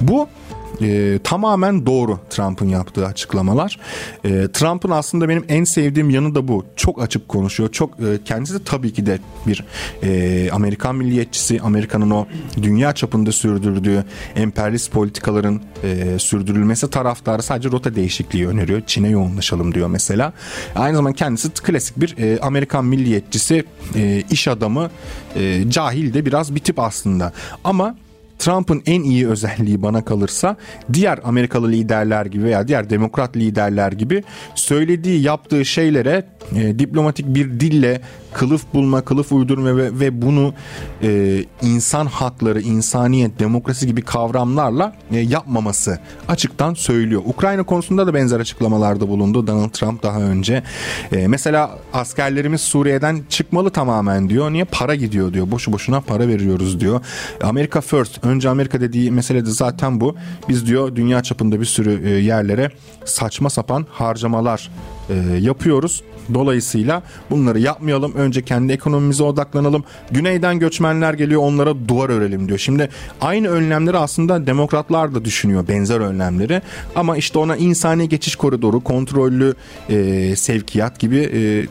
Bu 0.01 0.27
e, 0.81 1.19
tamamen 1.23 1.85
doğru 1.85 2.19
Trump'ın 2.29 2.67
yaptığı 2.69 3.05
açıklamalar. 3.05 3.79
E, 4.25 4.47
Trump'ın 4.53 4.89
aslında 4.89 5.29
benim 5.29 5.45
en 5.49 5.63
sevdiğim 5.63 6.09
yanı 6.09 6.35
da 6.35 6.47
bu. 6.47 6.65
Çok 6.75 7.01
açık 7.01 7.27
konuşuyor. 7.27 7.71
Çok 7.71 7.99
e, 7.99 8.23
kendisi 8.25 8.53
de 8.53 8.63
tabii 8.65 8.93
ki 8.93 9.05
de 9.05 9.19
bir 9.47 9.65
e, 10.03 10.51
Amerikan 10.51 10.95
milliyetçisi. 10.95 11.61
Amerika'nın 11.61 12.09
o 12.09 12.27
dünya 12.61 12.93
çapında 12.93 13.31
sürdürdüğü 13.31 14.05
emperyalist 14.35 14.91
politikaların 14.91 15.61
e, 15.83 16.19
sürdürülmesi 16.19 16.89
taraftarı 16.89 17.43
sadece 17.43 17.71
rota 17.71 17.95
değişikliği 17.95 18.47
öneriyor. 18.47 18.81
Çin'e 18.87 19.09
yoğunlaşalım 19.09 19.73
diyor 19.73 19.87
mesela. 19.87 20.33
Aynı 20.75 20.95
zamanda 20.95 21.15
kendisi 21.15 21.49
klasik 21.49 21.99
bir 22.01 22.17
e, 22.17 22.39
Amerikan 22.39 22.85
milliyetçisi, 22.85 23.65
e, 23.95 24.23
iş 24.31 24.47
adamı, 24.47 24.89
e, 25.35 25.69
cahil 25.69 26.13
de 26.13 26.25
biraz 26.25 26.55
bir 26.55 26.59
tip 26.59 26.79
aslında. 26.79 27.33
Ama 27.63 27.95
Trump'ın 28.43 28.83
en 28.85 29.03
iyi 29.03 29.27
özelliği 29.27 29.81
bana 29.81 30.05
kalırsa 30.05 30.55
diğer 30.93 31.19
Amerikalı 31.23 31.71
liderler 31.71 32.25
gibi 32.25 32.43
veya 32.43 32.67
diğer 32.67 32.89
demokrat 32.89 33.37
liderler 33.37 33.91
gibi 33.91 34.23
söylediği 34.55 35.21
yaptığı 35.21 35.65
şeylere 35.65 36.23
e, 36.55 36.79
diplomatik 36.79 37.25
bir 37.35 37.59
dille 37.59 38.01
kılıf 38.33 38.73
bulma, 38.73 39.01
kılıf 39.01 39.31
uydurma 39.31 39.77
ve, 39.77 39.99
ve 39.99 40.21
bunu 40.21 40.53
e, 41.03 41.43
insan 41.61 42.05
hakları, 42.05 42.61
insaniyet, 42.61 43.39
demokrasi 43.39 43.87
gibi 43.87 44.01
kavramlarla 44.01 44.95
e, 45.11 45.19
yapmaması 45.19 45.99
açıktan 46.27 46.73
söylüyor. 46.73 47.21
Ukrayna 47.25 47.63
konusunda 47.63 48.07
da 48.07 48.13
benzer 48.13 48.39
açıklamalarda 48.39 49.07
bulundu 49.07 49.47
Donald 49.47 49.69
Trump 49.69 50.03
daha 50.03 50.21
önce. 50.21 50.63
E, 51.11 51.27
mesela 51.27 51.79
askerlerimiz 51.93 52.61
Suriye'den 52.61 53.23
çıkmalı 53.29 53.69
tamamen 53.69 54.29
diyor. 54.29 54.51
Niye? 54.51 54.65
Para 54.65 54.95
gidiyor 54.95 55.33
diyor. 55.33 55.51
Boşu 55.51 55.73
boşuna 55.73 56.01
para 56.01 56.27
veriyoruz 56.27 56.79
diyor. 56.79 57.01
Amerika 57.43 57.81
first. 57.81 58.25
Önce 58.25 58.49
Amerika 58.49 58.81
dediği 58.81 59.11
mesele 59.11 59.45
de 59.45 59.49
zaten 59.49 60.01
bu. 60.01 60.15
Biz 60.49 60.67
diyor 60.67 60.95
dünya 60.95 61.23
çapında 61.23 61.59
bir 61.59 61.65
sürü 61.65 62.09
e, 62.09 62.09
yerlere 62.09 62.71
saçma 63.05 63.49
sapan 63.49 63.85
harcamalar 63.91 64.71
e, 65.09 65.13
yapıyoruz. 65.39 66.03
Dolayısıyla 66.33 67.03
bunları 67.29 67.59
yapmayalım. 67.59 68.13
Önce 68.15 68.41
kendi 68.41 68.73
ekonomimize 68.73 69.23
odaklanalım. 69.23 69.83
Güneyden 70.11 70.59
göçmenler 70.59 71.13
geliyor 71.13 71.41
onlara 71.41 71.87
duvar 71.87 72.09
örelim 72.09 72.47
diyor. 72.47 72.59
Şimdi 72.59 72.89
aynı 73.21 73.47
önlemleri 73.47 73.97
aslında 73.97 74.47
demokratlar 74.47 75.15
da 75.15 75.25
düşünüyor 75.25 75.67
benzer 75.67 75.99
önlemleri. 75.99 76.61
Ama 76.95 77.17
işte 77.17 77.39
ona 77.39 77.55
insani 77.55 78.09
geçiş 78.09 78.35
koridoru, 78.35 78.81
kontrollü 78.81 79.53
e, 79.89 80.35
sevkiyat 80.35 80.99
gibi 80.99 81.17
e, 81.17 81.65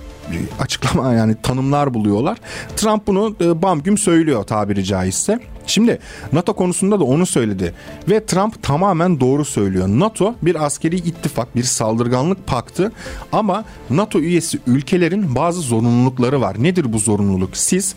açıklama 0.61 1.12
yani 1.12 1.37
tanımlar 1.43 1.95
buluyorlar. 1.95 2.39
Trump 2.76 3.07
bunu 3.07 3.37
e, 3.41 3.62
bam 3.62 3.83
güm 3.83 3.99
söylüyor 3.99 4.45
tabiri 4.45 4.85
caizse. 4.85 5.41
Şimdi 5.67 5.99
NATO 6.33 6.53
konusunda 6.53 7.01
da 7.01 7.05
onu 7.05 7.27
söyledi 7.27 7.75
ve 8.09 8.27
Trump 8.27 8.63
tamamen 8.63 9.21
doğru 9.21 9.45
söylüyor. 9.45 9.89
NATO 9.89 10.35
bir 10.43 10.67
askeri 10.67 10.97
ittifak, 10.97 11.57
bir 11.57 11.63
saldırganlık 11.63 12.47
paktı 12.47 12.93
ama 13.33 13.65
NATO 13.91 14.19
üyesi 14.19 14.59
ülkelerin 14.67 15.35
bazı 15.35 15.61
zorunlulukları 15.61 16.41
var. 16.41 16.63
Nedir 16.63 16.93
bu 16.93 16.99
zorunluluk? 16.99 17.57
Siz 17.57 17.95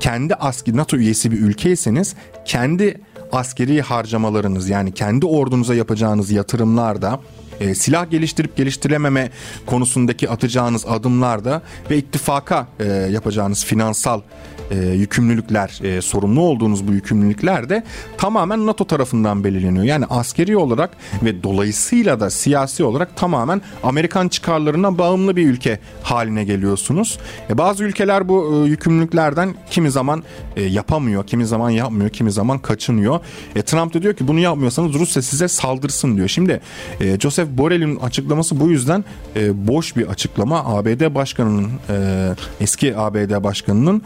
kendi 0.00 0.34
askeri 0.34 0.76
NATO 0.76 0.96
üyesi 0.96 1.30
bir 1.30 1.38
ülkeyseniz 1.38 2.14
kendi 2.44 3.00
askeri 3.32 3.80
harcamalarınız 3.80 4.68
yani 4.68 4.94
kendi 4.94 5.26
ordunuza 5.26 5.74
yapacağınız 5.74 6.30
yatırımlarda 6.30 7.20
e, 7.60 7.74
silah 7.74 8.10
geliştirip 8.10 8.56
geliştirememe 8.56 9.30
konusundaki 9.66 10.30
atacağınız 10.30 10.86
adımlarda 10.86 11.62
ve 11.90 11.96
ittifaka 11.96 12.66
e, 12.80 12.84
yapacağınız 12.86 13.64
finansal 13.64 14.20
e, 14.70 14.76
yükümlülükler, 14.76 15.80
e, 15.82 16.02
sorumlu 16.02 16.40
olduğunuz 16.40 16.88
bu 16.88 16.92
yükümlülükler 16.92 17.68
de 17.68 17.84
tamamen 18.18 18.66
NATO 18.66 18.86
tarafından 18.86 19.44
belirleniyor. 19.44 19.84
Yani 19.84 20.04
askeri 20.10 20.56
olarak 20.56 20.90
ve 21.22 21.42
dolayısıyla 21.42 22.20
da 22.20 22.30
siyasi 22.30 22.84
olarak 22.84 23.16
tamamen 23.16 23.62
Amerikan 23.82 24.28
çıkarlarına 24.28 24.98
bağımlı 24.98 25.36
bir 25.36 25.46
ülke 25.46 25.78
haline 26.02 26.44
geliyorsunuz. 26.44 27.18
E, 27.50 27.58
bazı 27.58 27.84
ülkeler 27.84 28.28
bu 28.28 28.64
e, 28.66 28.68
yükümlülüklerden 28.68 29.54
kimi 29.70 29.90
zaman 29.90 30.22
e, 30.56 30.62
yapamıyor, 30.62 31.26
kimi 31.26 31.46
zaman 31.46 31.70
yapmıyor, 31.70 32.10
kimi 32.10 32.32
zaman 32.32 32.58
kaçınıyor. 32.58 33.20
E, 33.56 33.62
Trump 33.62 33.94
da 33.94 34.02
diyor 34.02 34.14
ki 34.14 34.28
bunu 34.28 34.38
yapmıyorsanız 34.38 34.94
Rusya 34.94 35.22
size 35.22 35.48
saldırsın 35.48 36.16
diyor. 36.16 36.28
Şimdi 36.28 36.60
e, 37.00 37.20
Joseph 37.20 37.47
Borrell'in 37.58 37.96
açıklaması 37.96 38.60
bu 38.60 38.70
yüzden 38.70 39.04
e, 39.36 39.68
boş 39.68 39.96
bir 39.96 40.06
açıklama. 40.06 40.64
ABD 40.64 41.14
başkanının 41.14 41.70
e, 41.88 42.28
eski 42.60 42.96
ABD 42.96 43.44
başkanının 43.44 44.02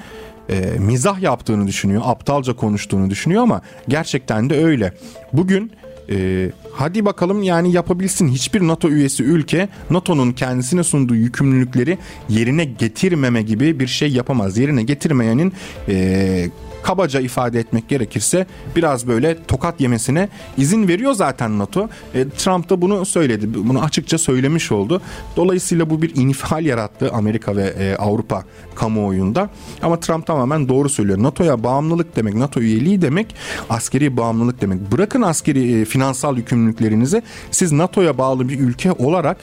e, 0.51 0.79
mizah 0.79 1.21
yaptığını 1.21 1.67
düşünüyor, 1.67 2.03
aptalca 2.05 2.57
konuştuğunu 2.57 3.11
düşünüyor 3.11 3.43
ama 3.43 3.63
gerçekten 3.89 4.51
de 4.51 4.65
öyle. 4.65 4.93
Bugün 5.33 5.73
e, 6.11 6.51
hadi 6.73 7.05
bakalım 7.05 7.43
yani 7.43 7.73
yapabilsin 7.73 8.29
hiçbir 8.29 8.61
NATO 8.61 8.89
üyesi 8.89 9.23
ülke 9.23 9.69
NATO'nun 9.91 10.33
kendisine 10.33 10.85
sunduğu 10.85 11.15
yükümlülükleri 11.15 11.99
yerine 12.29 12.65
getirmeme 12.65 13.43
gibi 13.43 13.81
bir 13.81 13.87
şey 13.87 14.09
yapamaz. 14.09 14.59
Yerine 14.59 14.83
getirmeyenin 14.83 15.53
e, 15.89 16.49
kabaca 16.83 17.21
ifade 17.21 17.61
etmek 17.61 17.89
gerekirse 17.89 18.47
biraz 18.77 19.07
böyle 19.07 19.45
tokat 19.45 19.81
yemesine 19.81 20.29
izin 20.57 20.89
veriyor 20.89 21.13
zaten 21.13 21.59
NATO. 21.59 21.89
E, 22.15 22.29
Trump 22.29 22.71
da 22.71 22.83
bunu 22.83 23.05
söyledi. 23.05 23.55
Bunu 23.55 23.83
açıkça 23.83 24.19
söylemiş 24.19 24.73
oldu. 24.73 25.03
Dolayısıyla 25.37 25.91
bu 25.91 26.03
bir 26.03 26.17
infial 26.17 26.65
yarattı 26.65 27.11
Amerika 27.13 27.57
ve 27.57 27.75
e, 27.79 27.97
Avrupa 27.97 28.45
kamuoyunda. 28.75 29.51
Ama 29.83 30.01
Trump 30.01 30.27
tamamen 30.27 30.69
doğru 30.69 30.89
söylüyor. 30.89 31.23
NATO'ya 31.23 31.65
bağımlılık 31.65 32.17
demek, 32.17 32.35
NATO 32.35 32.61
üyeliği 32.61 33.03
demek 33.03 33.35
askeri 33.71 34.17
bağımlılık 34.17 34.61
demek. 34.61 34.93
Bırakın 34.93 35.23
askeri 35.23 35.81
e, 35.81 35.85
finansal 35.85 36.37
yükümlülüklerinizi 36.37 37.23
siz 37.51 37.73
NATO'ya 37.73 38.19
bağlı 38.19 38.49
bir 38.49 38.61
ülke 38.61 38.93
olarak 38.93 39.37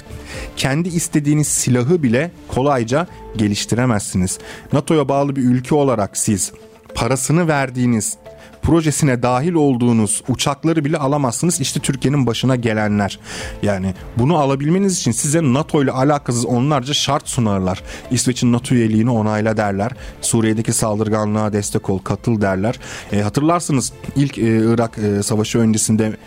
kendi 0.58 0.90
istediğiniz 0.90 1.48
silahı 1.48 2.04
bile 2.04 2.32
kolayca 2.48 3.08
geliştiremezsiniz. 3.38 4.40
NATO'ya 4.74 5.10
bağlı 5.10 5.36
bir 5.36 5.44
ülke 5.44 5.76
olarak 5.76 6.18
siz 6.18 6.52
parasını 7.00 7.48
verdiğiniz 7.48 8.18
projesine 8.62 9.24
dahil 9.24 9.54
olduğunuz 9.54 10.24
uçakları 10.28 10.86
bile 10.86 10.98
alamazsınız. 10.98 11.60
İşte 11.60 11.80
Türkiye'nin 11.80 12.26
başına 12.26 12.56
gelenler. 12.56 13.20
Yani 13.64 13.94
bunu 14.18 14.38
alabilmeniz 14.38 14.98
için 15.00 15.12
size 15.12 15.42
NATO 15.42 15.84
ile 15.84 15.92
alakasız 15.92 16.46
onlarca 16.46 16.94
şart 16.94 17.30
sunarlar. 17.30 17.84
İsveç'in 18.12 18.54
NATO 18.54 18.76
üyeliğini 18.76 19.12
onayla 19.12 19.58
derler. 19.58 19.92
Suriye'deki 20.22 20.74
saldırganlığa 20.74 21.54
destek 21.54 21.90
ol, 21.90 22.00
katıl 22.00 22.42
derler. 22.42 22.80
E, 23.12 23.22
hatırlarsınız 23.22 23.94
ilk 24.16 24.38
e, 24.38 24.42
Irak 24.42 24.98
e, 24.98 25.24
savaşı 25.24 25.60
öncesinde 25.60 26.18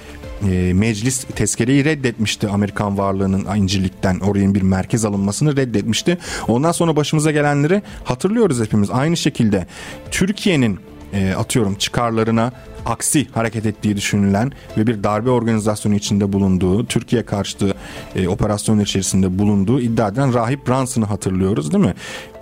e, 0.50 0.72
meclis 0.72 1.24
tezkereyi 1.24 1.84
reddetmişti 1.84 2.48
Amerikan 2.48 2.98
varlığının 2.98 3.56
İncirlik'ten 3.56 4.20
oraya 4.20 4.54
bir 4.54 4.62
merkez 4.62 5.04
alınmasını 5.04 5.56
reddetmişti. 5.56 6.18
Ondan 6.48 6.72
sonra 6.72 6.96
başımıza 6.96 7.30
gelenleri 7.30 7.82
hatırlıyoruz 8.04 8.60
hepimiz. 8.60 8.90
Aynı 8.90 9.16
şekilde 9.16 9.66
Türkiye'nin 10.10 10.78
e, 11.12 11.32
atıyorum 11.32 11.74
çıkarlarına 11.74 12.52
aksi 12.86 13.26
hareket 13.32 13.66
ettiği 13.66 13.96
düşünülen 13.96 14.52
ve 14.76 14.86
bir 14.86 15.04
darbe 15.04 15.30
organizasyonu 15.30 15.94
içinde 15.94 16.32
bulunduğu, 16.32 16.86
Türkiye 16.86 17.24
karşıtı 17.24 17.74
e, 18.16 18.28
operasyon 18.28 18.78
içerisinde 18.78 19.38
bulunduğu 19.38 19.80
iddia 19.80 20.08
eden 20.08 20.34
Rahip 20.34 20.68
Branson'ı 20.68 21.04
hatırlıyoruz 21.04 21.72
değil 21.72 21.84
mi? 21.84 21.94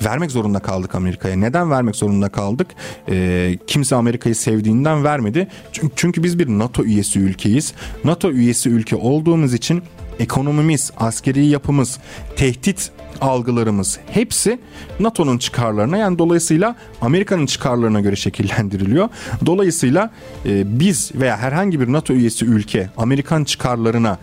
Vermek 0.04 0.30
zorunda 0.30 0.58
kaldık 0.58 0.94
Amerika'ya. 0.94 1.36
Neden 1.36 1.70
vermek 1.70 1.96
zorunda 1.96 2.28
kaldık? 2.28 2.66
E, 3.08 3.58
kimse 3.66 3.96
Amerika'yı 3.96 4.34
sevdiğinden 4.34 5.04
vermedi. 5.04 5.48
Çünkü, 5.72 5.92
çünkü 5.96 6.22
biz 6.22 6.38
bir 6.38 6.48
NATO 6.48 6.84
üyesi 6.84 7.18
ülkeyiz. 7.18 7.72
NATO 8.04 8.30
üyesi 8.30 8.70
ülke 8.70 8.96
olduğumuz 8.96 9.54
için 9.54 9.82
ekonomimiz, 10.20 10.90
askeri 10.96 11.46
yapımız, 11.46 11.98
tehdit 12.36 12.90
algılarımız 13.20 13.98
hepsi 14.10 14.58
NATO'nun 15.00 15.38
çıkarlarına 15.38 15.96
yani 15.96 16.18
dolayısıyla 16.18 16.76
Amerika'nın 17.00 17.46
çıkarlarına 17.46 18.00
göre 18.00 18.16
şekillendiriliyor. 18.16 19.08
Dolayısıyla 19.46 20.10
e, 20.46 20.80
biz 20.80 21.12
veya 21.14 21.36
herhangi 21.38 21.80
bir 21.80 21.92
NATO 21.92 22.14
üyesi 22.14 22.44
ülke 22.44 22.90
Amerikan 22.96 23.44
çıkarlarına 23.44 24.18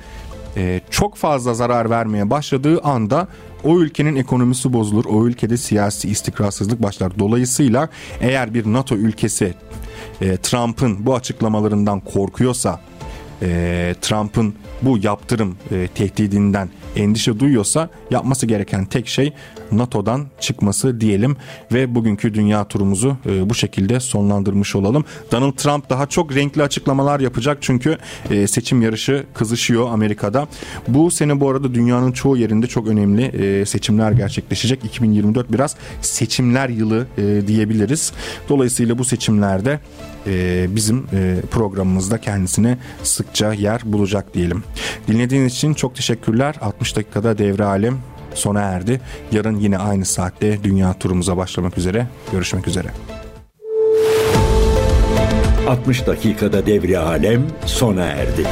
e, 0.57 0.81
çok 0.89 1.15
fazla 1.15 1.53
zarar 1.53 1.89
vermeye 1.89 2.29
başladığı 2.29 2.81
anda 2.81 3.27
o 3.63 3.79
ülkenin 3.79 4.15
ekonomisi 4.15 4.73
bozulur. 4.73 5.05
O 5.05 5.25
ülkede 5.25 5.57
siyasi 5.57 6.09
istikrarsızlık 6.09 6.83
başlar. 6.83 7.19
Dolayısıyla 7.19 7.89
eğer 8.21 8.53
bir 8.53 8.73
NATO 8.73 8.95
ülkesi 8.95 9.53
e, 10.21 10.37
Trump'ın 10.37 11.05
bu 11.05 11.15
açıklamalarından 11.15 11.99
korkuyorsa 11.99 12.79
e, 13.41 13.95
Trump'ın 14.01 14.55
bu 14.81 14.97
yaptırım 14.97 15.57
e, 15.71 15.87
tehdidinden 15.95 16.69
endişe 16.95 17.39
duyuyorsa 17.39 17.89
yapması 18.11 18.45
gereken 18.45 18.85
tek 18.85 19.07
şey 19.07 19.33
NATO'dan 19.71 20.27
çıkması 20.39 21.01
diyelim 21.01 21.37
ve 21.73 21.95
bugünkü 21.95 22.33
dünya 22.33 22.67
turumuzu 22.67 23.17
e, 23.25 23.49
bu 23.49 23.55
şekilde 23.55 23.99
sonlandırmış 23.99 24.75
olalım. 24.75 25.05
Donald 25.31 25.53
Trump 25.53 25.89
daha 25.89 26.05
çok 26.05 26.35
renkli 26.35 26.63
açıklamalar 26.63 27.19
yapacak 27.19 27.57
çünkü 27.61 27.97
e, 28.31 28.47
seçim 28.47 28.81
yarışı 28.81 29.25
kızışıyor 29.33 29.89
Amerika'da. 29.89 30.47
Bu 30.87 31.11
sene 31.11 31.39
bu 31.39 31.49
arada 31.49 31.73
dünyanın 31.73 32.11
çoğu 32.11 32.37
yerinde 32.37 32.67
çok 32.67 32.87
önemli 32.87 33.23
e, 33.23 33.65
seçimler 33.65 34.11
gerçekleşecek. 34.11 34.85
2024 34.85 35.51
biraz 35.51 35.75
seçimler 36.01 36.69
yılı 36.69 37.07
e, 37.17 37.47
diyebiliriz. 37.47 38.13
Dolayısıyla 38.49 38.97
bu 38.97 39.05
seçimlerde 39.05 39.79
e, 40.27 40.67
bizim 40.75 41.07
e, 41.13 41.41
programımızda 41.51 42.21
kendisine 42.21 42.77
sıkça 43.03 43.53
yer 43.53 43.81
bulacak 43.85 44.33
diyelim. 44.33 44.63
Dinlediğiniz 45.07 45.53
için 45.53 45.73
çok 45.73 45.95
teşekkürler. 45.95 46.55
60 46.61 46.95
dakikada 46.95 47.37
devre 47.37 47.63
alem 47.63 47.97
sona 48.33 48.61
erdi. 48.61 49.01
Yarın 49.31 49.55
yine 49.55 49.77
aynı 49.77 50.05
saatte 50.05 50.63
dünya 50.63 50.93
turumuza 50.93 51.37
başlamak 51.37 51.77
üzere. 51.77 52.07
Görüşmek 52.31 52.67
üzere. 52.67 52.87
60 55.67 56.07
dakikada 56.07 56.65
devre 56.65 56.97
alem 56.97 57.47
sona 57.65 58.05
erdi. 58.05 58.43